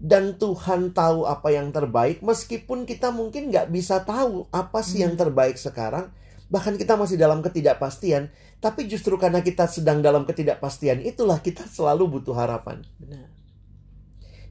dan 0.02 0.36
Tuhan 0.38 0.92
tahu 0.92 1.26
apa 1.26 1.54
yang 1.54 1.70
terbaik 1.70 2.22
meskipun 2.22 2.90
kita 2.90 3.14
mungkin 3.14 3.54
nggak 3.54 3.70
bisa 3.70 4.02
tahu 4.04 4.50
apa 4.50 4.82
sih 4.82 5.06
yang 5.06 5.14
Hmm. 5.16 5.22
terbaik 5.30 5.56
sekarang 5.58 6.10
bahkan 6.50 6.76
kita 6.76 6.98
masih 6.98 7.16
dalam 7.16 7.46
ketidakpastian 7.46 8.34
tapi 8.58 8.90
justru 8.90 9.16
karena 9.22 9.46
kita 9.46 9.70
sedang 9.70 10.02
dalam 10.02 10.26
ketidakpastian 10.26 11.06
itulah 11.06 11.38
kita 11.42 11.66
selalu 11.70 12.20
butuh 12.20 12.34
harapan 12.34 12.82
Benar. 12.98 13.30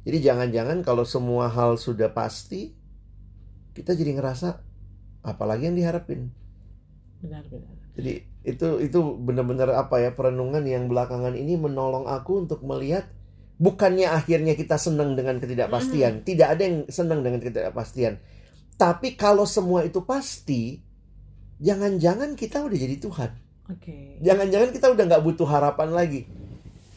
jadi 0.06 0.18
jangan-jangan 0.32 0.78
kalau 0.86 1.02
semua 1.02 1.50
hal 1.50 1.74
sudah 1.74 2.14
pasti, 2.14 2.70
kita 3.74 3.92
jadi 3.92 4.16
ngerasa 4.16 4.62
apalagi 5.26 5.68
yang 5.68 5.76
diharapin. 5.76 6.30
Benar, 7.20 7.44
benar. 7.50 7.74
Jadi 7.98 8.12
itu 8.46 8.68
itu 8.78 8.98
benar-benar 9.18 9.74
apa 9.74 9.98
ya 9.98 10.14
perenungan 10.14 10.62
yang 10.62 10.86
belakangan 10.86 11.34
ini 11.34 11.58
menolong 11.58 12.06
aku 12.06 12.46
untuk 12.46 12.62
melihat 12.62 13.10
bukannya 13.58 14.06
akhirnya 14.06 14.54
kita 14.54 14.78
senang 14.78 15.18
dengan 15.18 15.42
ketidakpastian, 15.42 16.22
tidak 16.22 16.56
ada 16.56 16.62
yang 16.62 16.76
senang 16.86 17.26
dengan 17.26 17.42
ketidakpastian. 17.42 18.20
Tapi 18.76 19.16
kalau 19.16 19.48
semua 19.48 19.82
itu 19.82 20.04
pasti, 20.04 20.78
jangan-jangan 21.58 22.36
kita 22.36 22.60
udah 22.62 22.78
jadi 22.78 22.96
Tuhan. 23.00 23.30
Oke. 23.66 24.18
Jangan-jangan 24.22 24.70
kita 24.70 24.86
udah 24.94 25.04
nggak 25.08 25.24
butuh 25.26 25.48
harapan 25.48 25.90
lagi. 25.90 26.20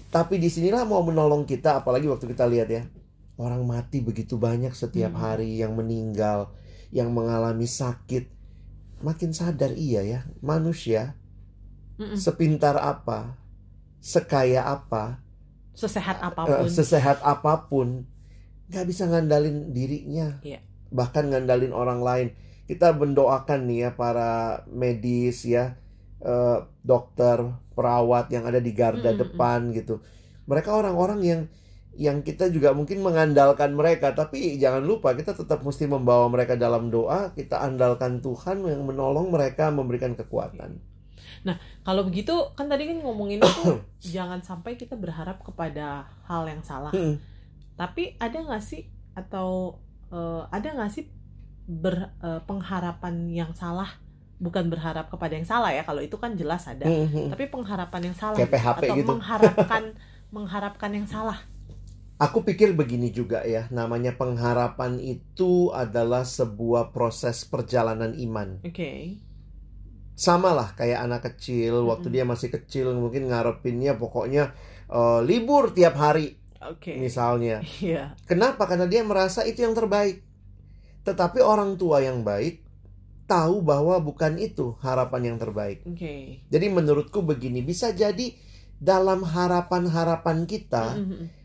Tapi 0.10 0.42
di 0.42 0.50
sinilah 0.50 0.86
mau 0.86 1.02
menolong 1.06 1.46
kita, 1.46 1.82
apalagi 1.82 2.10
waktu 2.10 2.26
kita 2.30 2.46
lihat 2.50 2.70
ya, 2.70 2.84
orang 3.38 3.62
mati 3.66 4.02
begitu 4.02 4.38
banyak 4.38 4.74
setiap 4.74 5.14
Hmm. 5.14 5.22
hari 5.22 5.62
yang 5.62 5.74
meninggal, 5.78 6.54
yang 6.90 7.14
mengalami 7.14 7.66
sakit. 7.70 8.26
Makin 9.02 9.32
sadar 9.32 9.72
iya 9.74 10.02
ya, 10.04 10.20
manusia 10.44 11.16
Mm-mm. 11.98 12.18
sepintar 12.18 12.76
apa, 12.76 13.38
sekaya 14.02 14.66
apa, 14.66 15.24
Sesehat 15.74 16.20
eh, 16.20 16.28
apa 16.28 16.42
pun. 16.44 16.68
sesehat 16.68 17.18
apa 17.24 17.54
pun, 17.70 18.04
nggak 18.68 18.86
bisa 18.90 19.08
ngandalin 19.08 19.72
dirinya, 19.72 20.44
Iya. 20.44 20.60
bahkan 20.92 21.30
ngandalin 21.32 21.72
orang 21.72 22.02
lain. 22.04 22.28
Kita 22.68 22.92
mendoakan 22.94 23.66
nih 23.66 23.88
ya 23.88 23.90
para 23.96 24.62
medis 24.70 25.48
ya, 25.48 25.80
eh, 26.24 26.60
dokter, 26.84 27.44
perawat 27.74 28.32
yang 28.32 28.48
ada 28.48 28.60
di 28.60 28.72
garda 28.76 29.12
Mm-mm-mm. 29.12 29.22
depan 29.24 29.60
gitu. 29.76 30.04
Mereka 30.50 30.70
orang-orang 30.74 31.20
yang 31.24 31.42
yang 32.00 32.24
kita 32.24 32.48
juga 32.48 32.72
mungkin 32.72 33.04
mengandalkan 33.04 33.76
mereka, 33.76 34.16
tapi 34.16 34.56
jangan 34.56 34.86
lupa 34.88 35.12
kita 35.12 35.36
tetap 35.36 35.60
mesti 35.66 35.84
membawa 35.84 36.32
mereka 36.32 36.56
dalam 36.56 36.88
doa. 36.88 37.36
Kita 37.36 37.60
andalkan 37.60 38.24
Tuhan 38.24 38.64
yang 38.64 38.88
menolong 38.88 39.28
mereka, 39.34 39.68
memberikan 39.68 40.16
kekuatan. 40.16 40.80
Kalau 41.90 42.06
begitu 42.06 42.54
kan 42.54 42.70
tadi 42.70 42.86
kan 42.86 43.02
ngomongin 43.02 43.42
itu 43.42 43.82
jangan 44.14 44.46
sampai 44.46 44.78
kita 44.78 44.94
berharap 44.94 45.42
kepada 45.42 46.06
hal 46.30 46.46
yang 46.46 46.62
salah. 46.62 46.94
Mm-mm. 46.94 47.18
Tapi 47.74 48.14
ada 48.22 48.38
nggak 48.46 48.62
sih 48.62 48.86
atau 49.18 49.82
eh, 50.14 50.44
ada 50.54 50.70
nggak 50.78 50.92
sih 50.94 51.10
ber, 51.66 52.14
eh, 52.22 52.42
pengharapan 52.46 53.26
yang 53.34 53.58
salah? 53.58 53.90
Bukan 54.39 54.72
berharap 54.72 55.12
kepada 55.12 55.36
yang 55.36 55.43
salah 55.43 55.75
ya. 55.75 55.84
Kalau 55.84 56.00
itu 56.00 56.15
kan 56.15 56.34
jelas 56.39 56.63
ada. 56.65 56.88
Mm-mm. 56.88 57.27
Tapi 57.29 57.51
pengharapan 57.51 58.12
yang 58.12 58.15
salah 58.15 58.39
PHP 58.39 58.88
atau 58.88 58.96
gitu. 58.96 59.10
mengharapkan 59.12 59.84
mengharapkan 60.36 60.91
yang 60.96 61.08
salah. 61.10 61.43
Aku 62.19 62.43
pikir 62.43 62.75
begini 62.75 63.15
juga 63.15 63.48
ya, 63.48 63.72
namanya 63.72 64.12
pengharapan 64.19 65.00
itu 65.00 65.72
adalah 65.72 66.27
sebuah 66.27 66.91
proses 66.91 67.48
perjalanan 67.48 68.12
iman. 68.12 68.60
Oke. 68.60 69.24
Sama 70.19 70.51
lah 70.51 70.75
kayak 70.75 71.00
anak 71.00 71.22
kecil, 71.31 71.88
waktu 71.88 72.12
Mm-mm. 72.12 72.15
dia 72.19 72.24
masih 72.27 72.51
kecil 72.51 72.91
mungkin 72.91 73.31
ngarepinnya 73.31 73.96
pokoknya 73.96 74.51
eh, 74.91 75.19
libur 75.24 75.72
tiap 75.72 75.96
hari 75.96 76.36
Oke. 76.60 77.00
misalnya. 77.00 77.63
Iya. 77.79 78.19
Kenapa? 78.27 78.67
Karena 78.67 78.84
dia 78.84 79.00
merasa 79.08 79.48
itu 79.48 79.63
yang 79.63 79.72
terbaik. 79.72 80.19
Tetapi 81.08 81.39
orang 81.39 81.79
tua 81.79 82.03
yang 82.03 82.27
baik 82.27 82.69
tahu 83.29 83.62
bahwa 83.62 84.01
bukan 84.01 84.41
itu 84.41 84.74
harapan 84.81 85.33
yang 85.33 85.38
terbaik. 85.38 85.86
Oke. 85.86 86.41
Jadi 86.50 86.65
menurutku 86.74 87.21
begini, 87.21 87.62
bisa 87.62 87.93
jadi 87.93 88.33
dalam 88.81 89.21
harapan-harapan 89.21 90.50
kita 90.50 90.98
Mm-mm. 90.98 91.39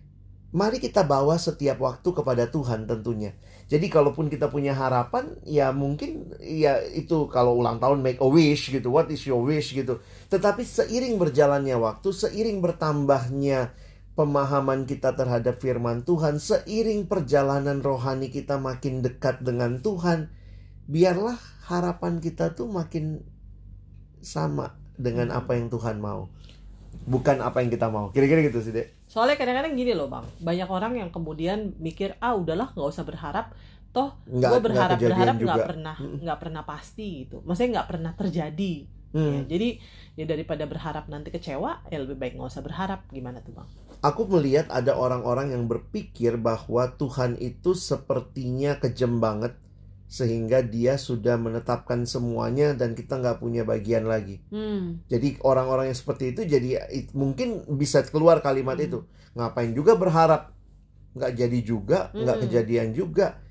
Mari 0.55 0.79
kita 0.79 1.03
bawa 1.03 1.35
setiap 1.35 1.83
waktu 1.83 2.15
kepada 2.15 2.47
Tuhan 2.47 2.87
tentunya. 2.87 3.35
Jadi 3.67 3.91
kalaupun 3.91 4.31
kita 4.31 4.47
punya 4.47 4.71
harapan, 4.71 5.35
ya 5.43 5.75
mungkin 5.75 6.31
ya 6.39 6.79
itu 6.95 7.27
kalau 7.27 7.59
ulang 7.59 7.83
tahun 7.83 7.99
make 8.07 8.23
a 8.23 8.29
wish 8.31 8.71
gitu. 8.71 8.87
What 8.95 9.11
is 9.11 9.27
your 9.27 9.43
wish 9.43 9.75
gitu. 9.75 9.99
Tetapi 10.31 10.63
seiring 10.63 11.19
berjalannya 11.19 11.75
waktu, 11.75 12.07
seiring 12.15 12.63
bertambahnya 12.63 13.75
pemahaman 14.15 14.87
kita 14.87 15.19
terhadap 15.19 15.59
firman 15.59 16.07
Tuhan, 16.07 16.39
seiring 16.39 17.11
perjalanan 17.11 17.83
rohani 17.83 18.31
kita 18.31 18.55
makin 18.55 19.03
dekat 19.03 19.43
dengan 19.43 19.83
Tuhan, 19.83 20.31
biarlah 20.87 21.37
harapan 21.67 22.21
kita 22.21 22.53
tuh 22.53 22.69
makin 22.69 23.25
sama 24.21 24.77
dengan 24.97 25.33
apa 25.33 25.57
yang 25.57 25.69
Tuhan 25.69 26.01
mau. 26.01 26.29
Bukan 27.05 27.43
apa 27.43 27.61
yang 27.61 27.69
kita 27.69 27.91
mau. 27.91 28.09
Kira-kira 28.15 28.41
gitu 28.47 28.63
sih, 28.63 28.73
Dek. 28.73 28.89
soalnya 29.05 29.39
kadang-kadang 29.39 29.79
gini 29.79 29.95
loh 29.95 30.11
bang 30.11 30.27
banyak 30.43 30.67
orang 30.67 30.93
yang 30.99 31.11
kemudian 31.15 31.77
mikir 31.79 32.19
ah 32.19 32.35
udahlah 32.35 32.75
nggak 32.75 32.89
usah 32.89 33.07
berharap 33.07 33.55
toh 33.95 34.19
gue 34.27 34.59
berharap 34.59 34.99
kejadian 34.99 35.15
berharap 35.15 35.37
nggak 35.39 35.69
pernah 35.71 35.97
nggak 36.19 36.39
pernah 36.43 36.63
pasti 36.67 37.23
gitu 37.23 37.39
maksudnya 37.47 37.79
nggak 37.79 37.89
pernah 37.95 38.13
terjadi 38.19 38.75
Hmm. 39.15 39.47
Ya, 39.47 39.55
jadi 39.55 39.69
ya 40.19 40.27
daripada 40.27 40.67
berharap 40.67 41.07
nanti 41.07 41.31
kecewa 41.31 41.87
ya 41.87 42.03
lebih 42.03 42.19
baik 42.19 42.35
nggak 42.35 42.51
usah 42.51 42.67
berharap 42.67 43.07
gimana 43.15 43.39
tuh 43.47 43.55
bang 43.55 43.69
Aku 44.03 44.27
melihat 44.27 44.67
ada 44.75 44.99
orang-orang 44.99 45.55
yang 45.55 45.71
berpikir 45.71 46.35
bahwa 46.35 46.91
Tuhan 46.99 47.39
itu 47.39 47.79
sepertinya 47.79 48.75
kejem 48.83 49.23
banget 49.23 49.55
sehingga 50.15 50.63
dia 50.63 50.95
sudah 50.95 51.35
menetapkan 51.35 52.07
semuanya 52.07 52.71
dan 52.79 52.95
kita 52.95 53.19
nggak 53.19 53.43
punya 53.43 53.67
bagian 53.67 54.07
lagi. 54.07 54.39
hmm. 54.47 55.11
Jadi 55.11 55.43
orang-orang 55.43 55.91
yang 55.91 55.99
seperti 55.99 56.31
itu 56.31 56.47
jadi 56.47 56.87
it- 56.95 57.11
mungkin 57.19 57.67
bisa 57.75 58.07
keluar 58.07 58.39
kalimat 58.39 58.79
Hmm. 58.79 58.87
itu. 58.87 58.99
Ngapain 59.35 59.75
juga 59.75 59.99
berharap 59.99 60.55
nggak 61.19 61.33
jadi 61.35 61.59
juga, 61.67 61.99
nggak 62.15 62.37
Hmm. 62.39 62.45
kejadian 62.47 62.89
juga. 62.95 63.43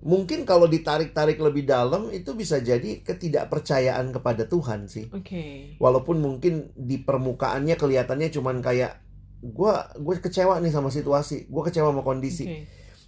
Mungkin 0.00 0.44
kalau 0.44 0.68
ditarik-tarik 0.68 1.40
lebih 1.40 1.64
dalam 1.64 2.12
itu 2.12 2.32
bisa 2.32 2.60
jadi 2.60 3.00
ketidakpercayaan 3.00 4.12
kepada 4.12 4.44
Tuhan 4.44 4.88
sih. 4.88 5.08
oke 5.08 5.76
Walaupun 5.80 6.20
mungkin 6.20 6.72
di 6.76 7.00
permukaannya 7.00 7.76
kelihatannya 7.76 8.28
cuman 8.28 8.60
kayak 8.60 8.92
gua 9.40 9.88
gue 9.96 10.20
kecewa 10.20 10.60
nih 10.60 10.68
sama 10.68 10.92
situasi, 10.92 11.48
gue 11.48 11.62
kecewa 11.64 11.96
sama 11.96 12.04
kondisi. 12.04 12.44
Oke. 12.44 12.60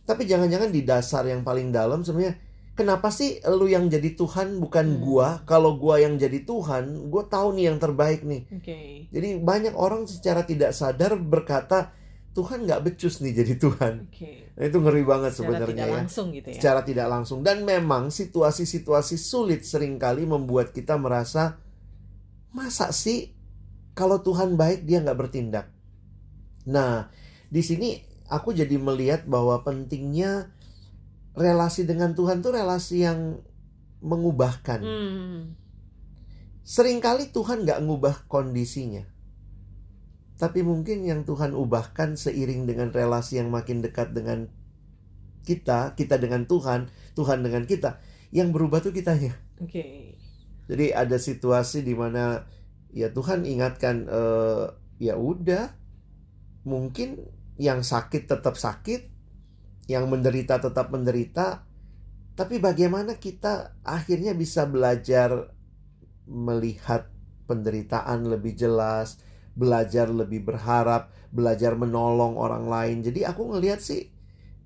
Tapi 0.03 0.25
jangan-jangan 0.25 0.73
di 0.73 0.81
dasar 0.81 1.29
yang 1.29 1.45
paling 1.45 1.69
dalam 1.69 2.01
sebenarnya 2.01 2.41
kenapa 2.73 3.13
sih 3.13 3.41
lu 3.53 3.69
yang 3.69 3.89
jadi 3.89 4.17
Tuhan 4.17 4.57
bukan 4.59 4.87
Hmm. 4.87 5.01
gua? 5.05 5.29
Kalau 5.45 5.77
gua 5.77 6.01
yang 6.01 6.17
jadi 6.17 6.43
Tuhan, 6.43 7.13
gue 7.13 7.23
tahu 7.29 7.49
nih 7.57 7.65
yang 7.73 7.79
terbaik 7.79 8.25
nih. 8.25 8.43
oke 8.49 8.79
Jadi 9.13 9.29
banyak 9.41 9.75
orang 9.77 10.09
secara 10.09 10.43
tidak 10.45 10.73
sadar 10.73 11.17
berkata 11.21 11.93
Tuhan 12.33 12.65
nggak 12.65 12.81
becus 12.81 13.21
nih 13.21 13.45
jadi 13.45 13.55
Tuhan. 13.61 14.09
oke 14.09 14.33
Nah, 14.53 14.65
itu 14.69 14.79
ngeri 14.85 15.05
banget 15.05 15.33
secara 15.33 15.65
sebenarnya 15.65 15.69
tidak 15.73 15.89
ya. 15.89 15.95
langsung 15.97 16.27
gitu 16.33 16.49
ya 16.49 16.55
Secara 16.61 16.81
tidak 16.85 17.07
langsung 17.09 17.39
dan 17.41 17.65
memang 17.65 18.13
situasi-situasi 18.13 19.17
sulit 19.17 19.65
sering 19.65 19.97
kali 19.97 20.29
membuat 20.29 20.73
kita 20.73 20.97
merasa 21.01 21.57
masa 22.53 22.93
sih 22.93 23.33
kalau 23.93 24.21
Tuhan 24.21 24.57
baik 24.57 24.85
dia 24.85 25.01
nggak 25.01 25.19
bertindak. 25.21 25.67
Nah, 26.69 27.09
di 27.49 27.61
sini 27.61 27.97
aku 28.29 28.53
jadi 28.53 28.77
melihat 28.81 29.29
bahwa 29.29 29.61
pentingnya 29.61 30.53
relasi 31.33 31.89
dengan 31.89 32.13
Tuhan 32.13 32.45
tuh 32.45 32.57
relasi 32.57 33.05
yang 33.05 33.41
mengubahkan. 34.03 34.81
hmm. 34.83 35.41
Seringkali 36.63 37.35
Tuhan 37.35 37.67
nggak 37.67 37.81
ngubah 37.83 38.31
kondisinya. 38.31 39.03
Tapi 40.39 40.67
mungkin 40.67 41.07
yang 41.07 41.23
Tuhan 41.23 41.55
ubahkan 41.55 42.19
seiring 42.19 42.67
dengan 42.67 42.91
relasi 42.91 43.39
yang 43.39 43.51
makin 43.51 43.79
dekat 43.79 44.11
dengan 44.11 44.51
kita, 45.47 45.95
kita 45.95 46.19
dengan 46.19 46.47
Tuhan, 46.47 46.91
Tuhan 47.15 47.43
dengan 47.47 47.67
kita. 47.67 48.03
Yang 48.35 48.49
berubah 48.55 48.79
tuh 48.83 48.95
kitanya. 48.95 49.35
oke 49.61 49.85
Jadi 50.71 50.87
ada 50.95 51.19
situasi 51.19 51.83
di 51.83 51.93
mana 51.93 52.47
ya 52.95 53.11
Tuhan 53.11 53.45
ingatkan 53.45 54.07
eh, 54.09 54.67
ya 55.03 55.19
udah 55.19 55.75
mungkin 56.63 57.19
yang 57.61 57.85
sakit 57.85 58.31
tetap 58.31 58.57
sakit, 58.57 59.12
yang 59.91 60.07
menderita 60.07 60.63
tetap 60.63 60.91
menderita, 60.95 61.67
tapi 62.39 62.59
bagaimana 62.63 63.19
kita 63.19 63.77
akhirnya 63.83 64.33
bisa 64.33 64.65
belajar 64.65 65.53
melihat 66.27 67.11
penderitaan 67.51 68.25
lebih 68.31 68.55
jelas, 68.55 69.19
belajar 69.53 70.09
lebih 70.09 70.47
berharap, 70.47 71.11
belajar 71.35 71.75
menolong 71.77 72.39
orang 72.39 72.71
lain. 72.71 73.03
Jadi 73.05 73.27
aku 73.27 73.53
ngelihat 73.53 73.83
sih 73.83 74.09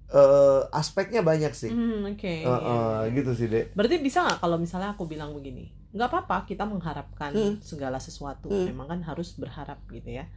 eh, 0.06 0.62
aspeknya 0.70 1.26
banyak 1.26 1.50
sih. 1.50 1.72
Hmm, 1.74 2.07
oke 2.07 2.22
Eh, 2.22 2.46
eh, 2.46 3.00
iya. 3.11 3.11
gitu 3.11 3.35
sih 3.35 3.50
dek. 3.50 3.74
Berarti 3.74 3.98
bisa 3.98 4.22
nggak 4.22 4.38
kalau 4.38 4.55
misalnya 4.55 4.94
aku 4.94 5.02
bilang 5.11 5.35
begini, 5.35 5.66
nggak 5.90 6.07
apa-apa 6.07 6.46
kita 6.46 6.62
mengharapkan 6.62 7.35
Hmm. 7.35 7.55
segala 7.59 7.98
sesuatu, 7.98 8.46
Hmm. 8.46 8.70
memang 8.70 8.87
kan 8.87 9.00
harus 9.02 9.35
berharap 9.35 9.83
gitu 9.90 10.14
ya. 10.22 10.31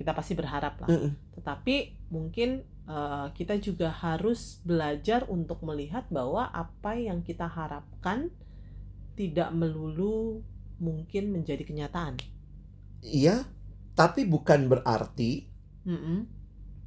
Kita 0.00 0.16
pasti 0.16 0.32
berharap 0.32 0.80
lah. 0.80 0.88
Mm-mm. 0.88 1.12
Tetapi 1.36 2.08
mungkin 2.08 2.64
eh, 2.88 3.26
kita 3.36 3.60
juga 3.60 3.92
harus 3.92 4.64
belajar 4.64 5.28
untuk 5.28 5.60
melihat 5.60 6.08
bahwa 6.08 6.48
apa 6.48 6.96
yang 6.96 7.20
kita 7.20 7.44
harapkan 7.44 8.32
tidak 9.12 9.52
melulu 9.52 10.40
mungkin 10.80 11.36
menjadi 11.36 11.60
kenyataan. 11.68 12.16
Iya, 13.04 13.44
tapi 13.92 14.24
bukan 14.24 14.72
berarti 14.72 15.44
Mm-mm. 15.84 16.18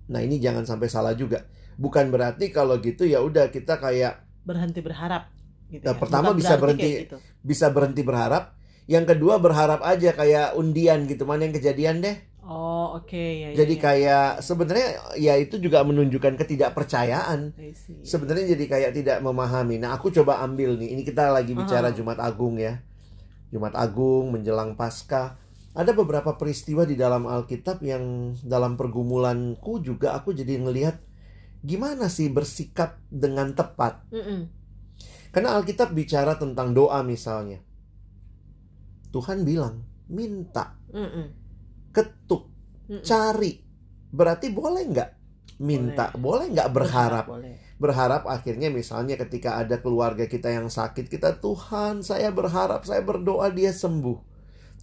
Nah 0.09 0.19
ini 0.21 0.37
jangan 0.37 0.65
sampai 0.65 0.89
salah 0.89 1.13
juga. 1.13 1.45
Bukan 1.77 2.13
berarti 2.13 2.53
kalau 2.53 2.77
gitu 2.77 3.05
ya 3.05 3.21
udah 3.21 3.49
kita 3.49 3.81
kayak 3.81 4.21
Berhenti 4.45 4.81
berharap. 4.83 5.29
Gitu 5.71 5.81
Nah, 5.81 5.95
ya. 5.95 5.99
pertama 6.01 6.29
Bukan 6.33 6.39
bisa 6.41 6.53
berhenti- 6.59 7.07
gitu. 7.09 7.17
bisa 7.41 7.69
berhenti 7.73 8.01
berharap. 8.05 8.53
Yang 8.85 9.15
kedua 9.15 9.39
berharap 9.39 9.79
aja 9.81 10.11
kayak 10.11 10.59
undian 10.59 11.07
gitu 11.07 11.23
mana 11.23 11.47
yang 11.47 11.55
kejadian 11.55 12.03
deh. 12.03 12.17
Oh 12.43 12.99
oke 12.99 13.15
ya. 13.15 13.55
ya, 13.55 13.63
Jadi 13.63 13.79
ya. 13.79 13.81
kayak 13.81 14.27
sebenarnya 14.43 14.89
ya 15.15 15.33
itu 15.39 15.55
juga 15.63 15.79
menunjukkan 15.87 16.35
ketidakpercayaan. 16.35 17.55
Sebenarnya 18.03 18.51
jadi 18.59 18.65
kayak 18.67 18.91
tidak 18.99 19.17
memahami. 19.23 19.79
Nah 19.79 19.95
aku 19.95 20.11
coba 20.11 20.43
ambil 20.43 20.75
nih. 20.75 20.91
Ini 20.91 21.01
kita 21.07 21.31
lagi 21.31 21.55
bicara 21.55 21.89
Ah. 21.89 21.95
Jumat 21.95 22.19
Agung 22.19 22.59
ya. 22.59 22.83
Jumat 23.47 23.71
Agung 23.79 24.35
menjelang 24.35 24.75
Paskah. 24.75 25.39
Ada 25.73 25.95
beberapa 25.95 26.35
peristiwa 26.35 26.83
di 26.83 26.99
dalam 26.99 27.25
Alkitab 27.25 27.79
yang 27.81 28.35
dalam 28.43 28.75
pergumulanku 28.77 29.79
juga 29.81 30.13
aku 30.13 30.35
jadi 30.35 30.59
ngelihat 30.61 30.99
gimana 31.63 32.11
sih 32.11 32.27
bersikap 32.27 32.99
dengan 33.07 33.55
tepat. 33.55 34.03
Mm-mm. 34.11 34.51
Karena 35.33 35.55
Alkitab 35.57 35.95
bicara 35.95 36.37
tentang 36.37 36.75
doa 36.77 37.01
misalnya. 37.01 37.63
Tuhan 39.09 39.41
bilang, 39.45 39.81
minta, 40.09 40.77
Mm-mm. 40.93 41.42
Ketuk, 41.93 42.49
Mm-mm. 42.89 43.05
cari. 43.05 43.61
Berarti 44.09 44.49
boleh 44.49 44.83
nggak 44.89 45.09
minta? 45.61 46.09
Boleh 46.17 46.49
nggak 46.49 46.69
berharap? 46.73 47.25
Boleh. 47.29 47.55
Berharap 47.77 48.25
akhirnya 48.27 48.73
misalnya 48.73 49.15
ketika 49.15 49.61
ada 49.61 49.77
keluarga 49.79 50.25
kita 50.25 50.49
yang 50.49 50.67
sakit, 50.67 51.07
kita 51.07 51.37
Tuhan 51.37 52.01
saya 52.01 52.33
berharap, 52.33 52.83
saya 52.83 53.05
berdoa 53.05 53.53
dia 53.53 53.71
sembuh. 53.71 54.33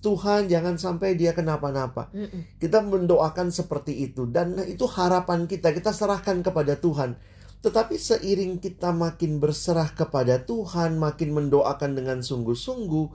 Tuhan 0.00 0.48
jangan 0.48 0.80
sampai 0.80 1.12
dia 1.12 1.36
kenapa-napa. 1.36 2.08
Mm-mm. 2.16 2.56
Kita 2.56 2.80
mendoakan 2.80 3.52
seperti 3.52 4.08
itu 4.08 4.24
dan 4.24 4.56
itu 4.64 4.88
harapan 4.88 5.44
kita, 5.44 5.76
kita 5.76 5.92
serahkan 5.92 6.40
kepada 6.40 6.80
Tuhan. 6.80 7.20
Tetapi 7.60 8.00
seiring 8.00 8.56
kita 8.56 8.88
makin 8.96 9.36
berserah 9.36 9.92
kepada 9.92 10.40
Tuhan, 10.40 10.96
makin 10.96 11.36
mendoakan 11.36 11.92
dengan 11.92 12.24
sungguh-sungguh, 12.24 13.06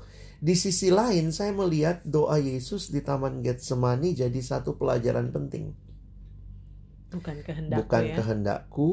di 0.41 0.55
sisi 0.55 0.91
lain 0.91 1.31
saya 1.31 1.55
melihat 1.55 2.03
doa 2.03 2.39
Yesus 2.39 2.91
di 2.91 2.99
Taman 3.03 3.43
Getsemani 3.43 4.15
jadi 4.15 4.39
satu 4.39 4.75
pelajaran 4.75 5.31
penting. 5.31 5.71
Bukan 7.15 7.37
kehendakku 7.45 7.79
Bukan 7.85 8.03
ya. 8.03 8.15
kehendakku, 8.19 8.89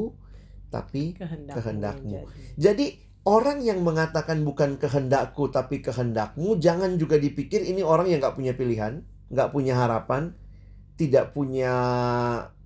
tapi 0.71 1.03
kehendakmu. 1.19 1.57
kehendakmu. 1.59 2.19
jadi. 2.57 2.59
jadi 2.59 2.87
orang 3.27 3.59
yang 3.63 3.83
mengatakan 3.83 4.43
bukan 4.43 4.79
kehendakku 4.79 5.51
tapi 5.51 5.83
kehendakmu, 5.83 6.59
jangan 6.59 6.99
juga 6.99 7.19
dipikir 7.19 7.63
ini 7.67 7.83
orang 7.83 8.11
yang 8.11 8.23
nggak 8.23 8.37
punya 8.39 8.55
pilihan, 8.55 9.03
nggak 9.31 9.51
punya 9.51 9.75
harapan, 9.79 10.35
tidak 10.99 11.35
punya 11.35 11.75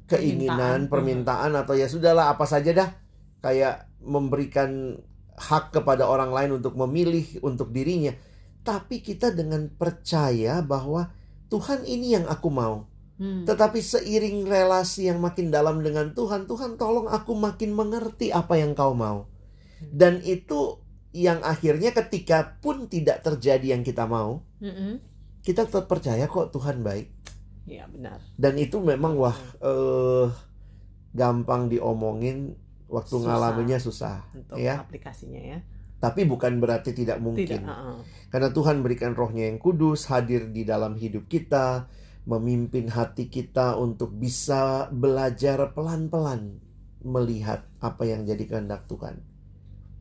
keinginan, 0.06 0.86
Permintaan. 0.86 0.92
permintaan 0.92 1.52
atau 1.58 1.74
ya 1.74 1.90
sudahlah 1.90 2.30
apa 2.30 2.46
saja 2.46 2.70
dah, 2.72 2.88
kayak 3.42 3.90
memberikan 4.04 5.00
hak 5.36 5.74
kepada 5.74 6.08
orang 6.08 6.32
lain 6.32 6.62
untuk 6.62 6.78
memilih 6.78 7.26
untuk 7.44 7.74
dirinya. 7.74 8.14
Tapi 8.66 8.98
kita 8.98 9.30
dengan 9.30 9.70
percaya 9.70 10.58
bahwa 10.66 11.14
Tuhan 11.46 11.86
ini 11.86 12.18
yang 12.18 12.26
aku 12.26 12.50
mau. 12.50 12.90
Hmm. 13.16 13.46
Tetapi 13.46 13.78
seiring 13.80 14.44
relasi 14.44 15.08
yang 15.08 15.22
makin 15.22 15.48
dalam 15.54 15.80
dengan 15.80 16.12
Tuhan, 16.12 16.44
Tuhan 16.50 16.76
tolong 16.76 17.06
aku 17.06 17.32
makin 17.32 17.72
mengerti 17.72 18.34
apa 18.34 18.58
yang 18.58 18.74
kau 18.74 18.92
mau. 18.92 19.30
Dan 19.78 20.20
itu 20.26 20.82
yang 21.16 21.40
akhirnya 21.40 21.96
ketika 21.96 22.60
pun 22.60 22.92
tidak 22.92 23.24
terjadi 23.24 23.78
yang 23.78 23.86
kita 23.86 24.04
mau, 24.04 24.44
kita 25.40 25.64
tetap 25.64 25.88
percaya 25.88 26.28
kok 26.28 26.52
Tuhan 26.52 26.84
baik. 26.84 27.08
Iya 27.64 27.88
benar. 27.88 28.20
Dan 28.36 28.60
itu 28.60 28.82
memang 28.84 29.16
wah 29.16 29.38
eh 29.64 30.28
gampang 31.16 31.72
diomongin 31.72 32.52
waktu 32.86 33.16
Susah. 33.16 33.26
ngalaminnya 33.26 33.78
susah, 33.80 34.16
Untuk 34.36 34.60
ya. 34.60 34.84
aplikasinya 34.84 35.40
ya. 35.40 35.58
Tapi 36.06 36.22
bukan 36.22 36.62
berarti 36.62 36.94
tidak 36.94 37.18
Tidak. 37.18 37.26
mungkin. 37.26 37.60
uh-uh. 37.66 37.98
Karena 38.30 38.54
Tuhan 38.54 38.86
berikan 38.86 39.18
rohnya 39.18 39.50
yang 39.50 39.58
kudus 39.58 40.06
hadir 40.06 40.46
di 40.54 40.62
dalam 40.62 40.94
hidup 40.94 41.26
kita, 41.26 41.90
memimpin 42.26 42.86
hati 42.86 43.26
kita 43.26 43.74
untuk 43.74 44.14
bisa 44.14 44.86
belajar 44.94 45.74
pelan-pelan 45.74 46.62
melihat 47.02 47.66
apa 47.78 48.06
yang 48.06 48.22
jadi 48.22 48.46
kehendak 48.46 48.86
Tuhan. 48.86 49.18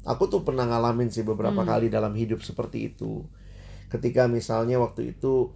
Aku 0.05 0.29
tuh 0.29 0.45
pernah 0.45 0.65
ngalamin 0.65 1.09
sih 1.09 1.25
beberapa 1.25 1.61
Hmm. 1.61 1.69
kali 1.69 1.89
dalam 1.89 2.13
hidup 2.13 2.41
seperti 2.41 2.93
itu. 2.93 3.25
Ketika 3.89 4.29
misalnya 4.29 4.77
waktu 4.77 5.13
itu 5.13 5.49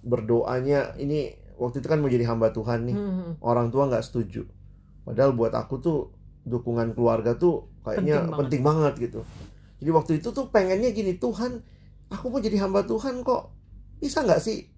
berdoanya 0.00 0.92
ini 0.96 1.32
waktu 1.56 1.80
itu 1.80 1.88
kan 1.88 2.00
mau 2.00 2.08
jadi 2.08 2.28
hamba 2.28 2.52
Tuhan 2.52 2.84
nih. 2.88 2.96
Hmm. 2.96 3.30
Orang 3.40 3.72
tua 3.72 3.88
nggak 3.88 4.04
setuju. 4.04 4.44
Padahal 5.04 5.32
buat 5.32 5.52
aku 5.52 5.80
tuh 5.80 5.98
dukungan 6.44 6.92
keluarga 6.92 7.36
tuh 7.36 7.68
kayaknya 7.80 8.24
Penting 8.24 8.36
penting 8.36 8.60
banget. 8.60 8.92
banget, 8.96 9.04
gitu. 9.08 9.20
Jadi 9.78 9.90
waktu 9.90 10.12
itu 10.18 10.28
tuh 10.30 10.48
pengennya 10.48 10.90
gini, 10.90 11.16
Tuhan, 11.16 11.60
aku 12.08 12.28
mau 12.28 12.38
jadi 12.38 12.62
hamba 12.62 12.84
Tuhan 12.84 13.22
kok. 13.22 13.50
Bisa 13.98 14.22
nggak 14.22 14.40
sih 14.40 14.68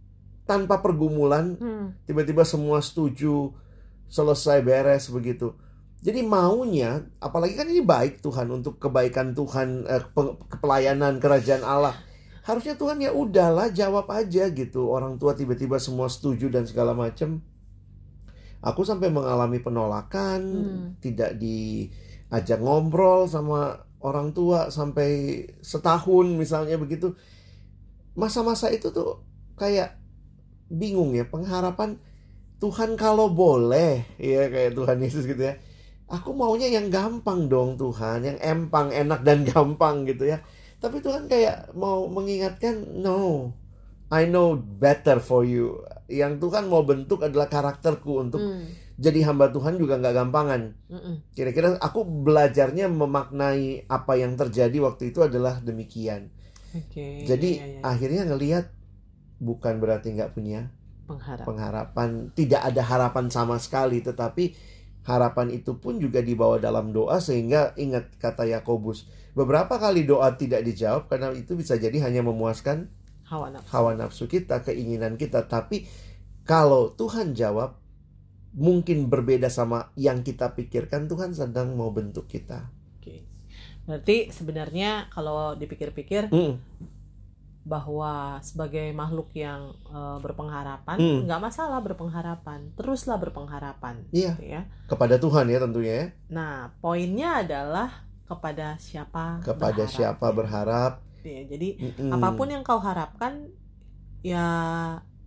tanpa 0.46 0.78
pergumulan 0.78 1.58
Hmm. 1.58 1.98
tiba-tiba 2.06 2.46
semua 2.46 2.78
setuju 2.78 3.50
selesai 4.06 4.62
beres 4.62 5.10
begitu 5.10 5.58
jadi 5.98 6.22
maunya 6.22 7.02
apalagi 7.18 7.58
kan 7.58 7.66
ini 7.66 7.82
baik 7.82 8.22
Tuhan 8.22 8.46
untuk 8.54 8.78
kebaikan 8.78 9.34
Tuhan 9.34 9.82
eh, 9.90 10.06
pe- 10.06 10.38
pelayanan 10.62 11.18
kerajaan 11.18 11.66
Allah 11.66 11.98
harusnya 12.46 12.78
Tuhan 12.78 13.02
ya 13.02 13.10
udahlah 13.10 13.74
jawab 13.74 14.06
aja 14.14 14.46
gitu 14.54 14.86
orang 14.86 15.18
tua 15.18 15.34
tiba-tiba 15.34 15.82
semua 15.82 16.06
setuju 16.06 16.46
dan 16.46 16.62
segala 16.62 16.94
macam 16.94 17.42
aku 18.62 18.86
sampai 18.86 19.10
mengalami 19.10 19.58
penolakan 19.58 20.40
Hmm. 20.46 20.86
tidak 21.02 21.42
diajak 21.42 22.62
ngobrol 22.62 23.26
sama 23.26 23.82
orang 24.00 24.32
tua 24.36 24.68
sampai 24.68 25.42
setahun 25.64 26.26
misalnya 26.36 26.76
begitu 26.76 27.16
masa-masa 28.16 28.72
itu 28.72 28.92
tuh 28.92 29.20
kayak 29.56 29.96
bingung 30.72 31.14
ya 31.14 31.28
pengharapan 31.28 32.00
Tuhan 32.56 32.96
kalau 32.96 33.28
boleh 33.28 34.08
ya 34.16 34.48
kayak 34.48 34.72
Tuhan 34.72 34.98
Yesus 35.04 35.28
gitu 35.28 35.44
ya. 35.44 35.60
Aku 36.06 36.32
maunya 36.32 36.70
yang 36.70 36.88
gampang 36.88 37.50
dong 37.50 37.76
Tuhan 37.76 38.24
yang 38.24 38.38
empang 38.40 38.94
enak 38.94 39.20
dan 39.20 39.44
gampang 39.52 40.08
gitu 40.08 40.24
ya. 40.24 40.40
Tapi 40.80 41.04
Tuhan 41.04 41.28
kayak 41.28 41.76
mau 41.76 42.08
mengingatkan 42.08 43.00
no 43.00 43.52
I 44.08 44.24
know 44.24 44.56
better 44.56 45.18
for 45.20 45.44
you. 45.44 45.82
Yang 46.06 46.48
Tuhan 46.48 46.70
mau 46.70 46.86
bentuk 46.86 47.20
adalah 47.26 47.50
karakterku 47.50 48.12
untuk 48.22 48.40
Hmm. 48.40 48.85
Jadi 48.96 49.28
hamba 49.28 49.52
Tuhan 49.52 49.76
juga 49.76 50.00
nggak 50.00 50.16
gampangan 50.16 50.62
kira-kira 51.36 51.76
aku 51.78 52.04
belajarnya 52.04 52.88
memaknai 52.88 53.84
apa 53.86 54.12
yang 54.16 54.34
terjadi 54.40 54.76
waktu 54.80 55.12
itu 55.12 55.20
adalah 55.20 55.60
demikian 55.60 56.32
Oke. 56.72 57.24
jadi 57.28 57.50
iya, 57.60 57.66
iya. 57.76 57.80
akhirnya 57.84 58.22
ngelihat 58.24 58.72
bukan 59.36 59.80
berarti 59.80 60.16
nggak 60.16 60.32
punya 60.32 60.72
pengharap. 61.04 61.44
pengharapan 61.44 62.10
tidak 62.32 62.62
ada 62.64 62.82
harapan 62.82 63.26
sama 63.28 63.60
sekali 63.60 64.00
tetapi 64.00 64.56
harapan 65.06 65.54
itu 65.54 65.78
pun 65.78 66.00
juga 66.02 66.18
dibawa 66.18 66.58
dalam 66.58 66.90
doa 66.90 67.22
sehingga 67.22 67.76
ingat 67.78 68.16
kata 68.18 68.48
Yakobus 68.48 69.06
beberapa 69.36 69.76
kali 69.78 70.08
doa 70.08 70.34
tidak 70.34 70.64
dijawab 70.66 71.06
karena 71.06 71.30
itu 71.36 71.54
bisa 71.54 71.76
jadi 71.76 71.94
hanya 72.08 72.24
memuaskan 72.24 72.90
Hawa 73.26 73.50
nafsu. 73.50 73.70
hawa 73.74 73.92
nafsu 73.98 74.24
kita 74.30 74.62
keinginan 74.62 75.18
kita 75.18 75.46
tapi 75.46 75.86
kalau 76.46 76.94
Tuhan 76.94 77.34
jawab 77.34 77.85
mungkin 78.56 79.06
berbeda 79.06 79.46
sama 79.48 79.92
yang 79.94 80.20
kita 80.20 80.52
pikirkan 80.52 81.06
Tuhan 81.06 81.30
sedang 81.30 81.76
mau 81.76 81.92
bentuk 81.92 82.24
kita 82.26 82.72
Oke. 82.96 83.22
Berarti 83.84 84.32
sebenarnya 84.32 85.06
kalau 85.08 85.54
dipikir-pikir 85.54 86.26
Mm, 86.28 86.56
bahwa 87.66 88.38
sebagai 88.40 88.94
makhluk 88.94 89.34
yang 89.34 89.74
eh, 89.90 90.18
berpengharapan 90.18 90.96
Hmm. 90.96 91.20
nggak 91.26 91.42
masalah 91.42 91.82
berpengharapan, 91.82 92.70
teruslah 92.74 93.18
berpengharapan. 93.18 94.06
Iya. 94.10 94.32
gitu 94.34 94.46
ya. 94.48 94.62
kepada 94.86 95.18
Tuhan 95.18 95.46
ya 95.46 95.58
tentunya 95.58 95.94
ya 95.94 96.06
Nah, 96.30 96.54
poinnya 96.78 97.42
adalah 97.42 97.90
kepada 98.24 98.74
siapa 98.78 99.38
kepada 99.42 99.82
berharap, 99.82 99.90
siapa 99.92 100.26
ya. 100.26 100.34
berharap 100.34 100.92
Ya, 101.22 101.42
jadi 101.44 101.68
Mm-mm. 101.76 102.10
apa 102.14 102.28
pun 102.32 102.46
yang 102.46 102.62
kau 102.62 102.78
harapkan 102.78 103.50
ya 104.22 104.46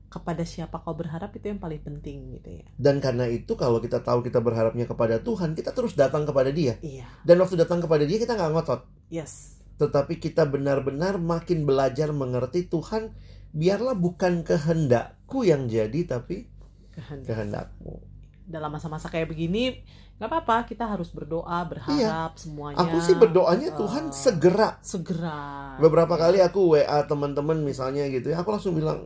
kepada 0.10 0.42
siapa 0.42 0.82
kau 0.82 0.98
berharap 0.98 1.30
itu 1.38 1.54
yang 1.54 1.62
paling 1.62 1.80
penting 1.80 2.34
gitu 2.34 2.50
ya. 2.60 2.66
Dan 2.76 2.98
karena 2.98 3.30
itu 3.30 3.54
kalau 3.54 3.78
kita 3.78 4.02
tahu 4.02 4.26
kita 4.26 4.42
berharapnya 4.42 4.90
kepada 4.90 5.22
Tuhan, 5.22 5.54
kita 5.54 5.70
terus 5.72 5.94
datang 5.94 6.26
kepada 6.26 6.50
Dia. 6.50 6.82
Iya. 6.82 7.06
Dan 7.22 7.38
waktu 7.40 7.56
datang 7.56 7.78
kepada 7.80 8.04
Dia 8.04 8.18
kita 8.18 8.34
nggak 8.34 8.52
ngotot, 8.52 8.82
Yes. 9.08 9.62
tetapi 9.78 10.18
kita 10.18 10.50
benar-benar 10.50 11.22
makin 11.22 11.64
belajar 11.64 12.10
mengerti 12.10 12.66
Tuhan. 12.66 13.14
Biarlah 13.50 13.94
bukan 13.94 14.46
kehendakku 14.46 15.42
yang 15.42 15.66
jadi, 15.66 16.06
tapi 16.06 16.46
Kehendak. 16.94 17.26
kehendakmu. 17.30 18.02
Dalam 18.50 18.70
masa-masa 18.74 19.10
kayak 19.10 19.30
begini 19.30 19.86
nggak 20.20 20.26
apa-apa 20.26 20.68
kita 20.68 20.84
harus 20.84 21.10
berdoa 21.10 21.64
berharap 21.64 22.34
semuanya. 22.36 22.82
Aku 22.82 22.98
sih 23.00 23.14
berdoanya 23.16 23.72
eh, 23.72 23.78
Tuhan 23.78 24.10
segera. 24.12 24.78
segera. 24.82 25.78
Beberapa 25.78 26.18
kali 26.18 26.42
aku 26.42 26.76
WA 26.76 27.00
teman-teman 27.06 27.62
misalnya 27.62 28.10
gitu 28.10 28.34
ya, 28.34 28.42
aku 28.42 28.52
langsung 28.52 28.74
bilang, 28.76 29.06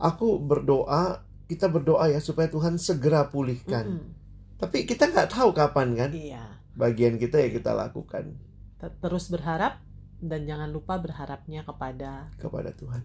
aku 0.00 0.40
berdoa, 0.40 1.20
kita 1.44 1.68
berdoa 1.68 2.08
ya 2.08 2.18
supaya 2.18 2.48
Tuhan 2.48 2.80
segera 2.80 3.28
pulihkan. 3.28 3.86
Mm-mm. 3.86 4.10
Tapi 4.56 4.84
kita 4.84 5.08
nggak 5.08 5.30
tahu 5.30 5.52
kapan 5.52 5.92
kan. 5.94 6.10
Iya. 6.10 6.58
Bagian 6.72 7.20
kita 7.20 7.36
ya 7.36 7.50
kita 7.50 7.76
lakukan 7.76 8.40
Ter- 8.80 8.96
Terus 8.96 9.28
berharap 9.28 9.84
dan 10.20 10.48
jangan 10.48 10.72
lupa 10.72 10.96
berharapnya 10.96 11.64
kepada 11.64 12.32
kepada 12.36 12.72
Tuhan. 12.72 13.04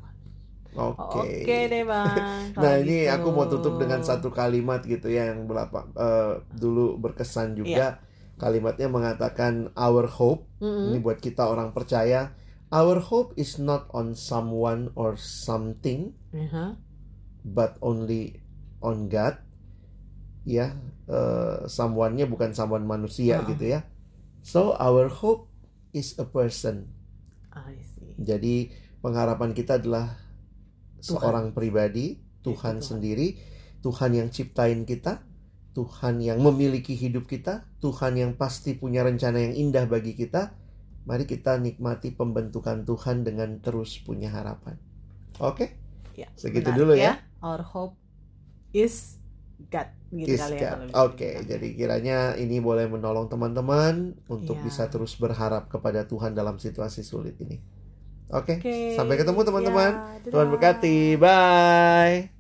Oke 0.75 1.47
Oke. 1.47 1.59
deh 1.71 1.83
bang. 1.83 2.51
Nah 2.59 2.73
ini 2.79 3.07
gitu. 3.07 3.15
aku 3.15 3.27
mau 3.31 3.47
tutup 3.47 3.79
dengan 3.79 4.03
satu 4.03 4.27
kalimat 4.27 4.83
gitu 4.83 5.07
ya 5.07 5.31
yang 5.31 5.47
berapa 5.47 5.87
eh, 5.95 6.33
dulu 6.51 6.99
berkesan 6.99 7.55
Iya. 7.55 7.59
juga. 7.59 7.87
Kalimatnya 8.35 8.91
mengatakan 8.91 9.71
our 9.79 10.11
hope. 10.11 10.43
Mm-mm. 10.59 10.91
Ini 10.91 10.97
buat 10.99 11.23
kita 11.23 11.47
orang 11.47 11.71
percaya. 11.71 12.35
Our 12.67 12.99
hope 12.99 13.31
is 13.39 13.55
not 13.55 13.87
on 13.95 14.19
someone 14.19 14.91
or 14.99 15.15
something, 15.15 16.11
Aha. 16.35 16.75
But 17.45 17.77
only 17.85 18.41
on 18.81 19.05
God. 19.05 19.37
Ya, 20.45 20.73
eh, 21.05 21.65
someone-nya 21.65 22.25
bukan 22.25 22.53
someone 22.53 22.85
manusia 22.85 23.41
Ah. 23.41 23.45
gitu 23.45 23.65
ya. 23.65 23.85
So 24.41 24.73
our 24.77 25.09
hope 25.09 25.49
is 25.89 26.17
a 26.17 26.25
person. 26.25 26.89
I 27.49 27.77
see. 27.81 28.13
Jadi 28.17 28.69
pengharapan 29.01 29.53
kita 29.53 29.77
adalah 29.77 30.17
Tuhan. 31.01 31.05
seorang 31.05 31.45
pribadi, 31.53 32.21
Tuhan 32.45 32.77
Tuhan. 32.77 32.85
sendiri, 32.85 33.37
Tuhan 33.81 34.17
yang 34.17 34.29
ciptain 34.29 34.85
kita, 34.85 35.21
Tuhan 35.73 36.21
yang 36.21 36.41
memiliki 36.41 36.93
hidup 36.93 37.25
kita, 37.25 37.65
Tuhan 37.81 38.17
yang 38.17 38.37
pasti 38.37 38.77
punya 38.77 39.01
rencana 39.01 39.41
yang 39.41 39.53
indah 39.53 39.85
bagi 39.89 40.13
kita. 40.13 40.53
Mari 41.05 41.29
kita 41.29 41.61
nikmati 41.61 42.13
pembentukan 42.13 42.81
Tuhan 42.81 43.21
dengan 43.21 43.61
terus 43.61 44.01
punya 44.01 44.29
harapan. 44.33 44.77
Oke, 45.37 45.77
Ya, 46.15 46.31
Segitu 46.39 46.71
benar 46.71 46.79
dulu 46.79 46.93
ya. 46.95 47.19
Our 47.45 47.61
hope 47.61 47.95
is 48.73 49.21
God. 49.69 49.89
Gitu 50.09 50.35
is 50.35 50.39
kali 50.41 50.57
ya 50.63 50.73
Oke, 50.95 51.29
dibilang. 51.29 51.45
jadi 51.45 51.67
kiranya 51.75 52.17
ini 52.39 52.57
boleh 52.63 52.87
menolong 52.87 53.27
teman-teman 53.27 54.15
untuk 54.27 54.57
Iya. 54.57 54.65
bisa 54.65 54.83
terus 54.87 55.13
berharap 55.19 55.67
kepada 55.67 56.07
Tuhan 56.07 56.31
dalam 56.33 56.55
situasi 56.57 57.03
sulit 57.03 57.35
ini. 57.39 57.59
Oke, 58.33 58.57
Oke. 58.59 58.95
sampai 58.97 59.15
ketemu 59.21 59.41
teman-teman. 59.45 59.91
Ya, 59.93 60.31
Tuhan 60.33 60.47
berkati. 60.49 61.19
Bye. 61.19 62.34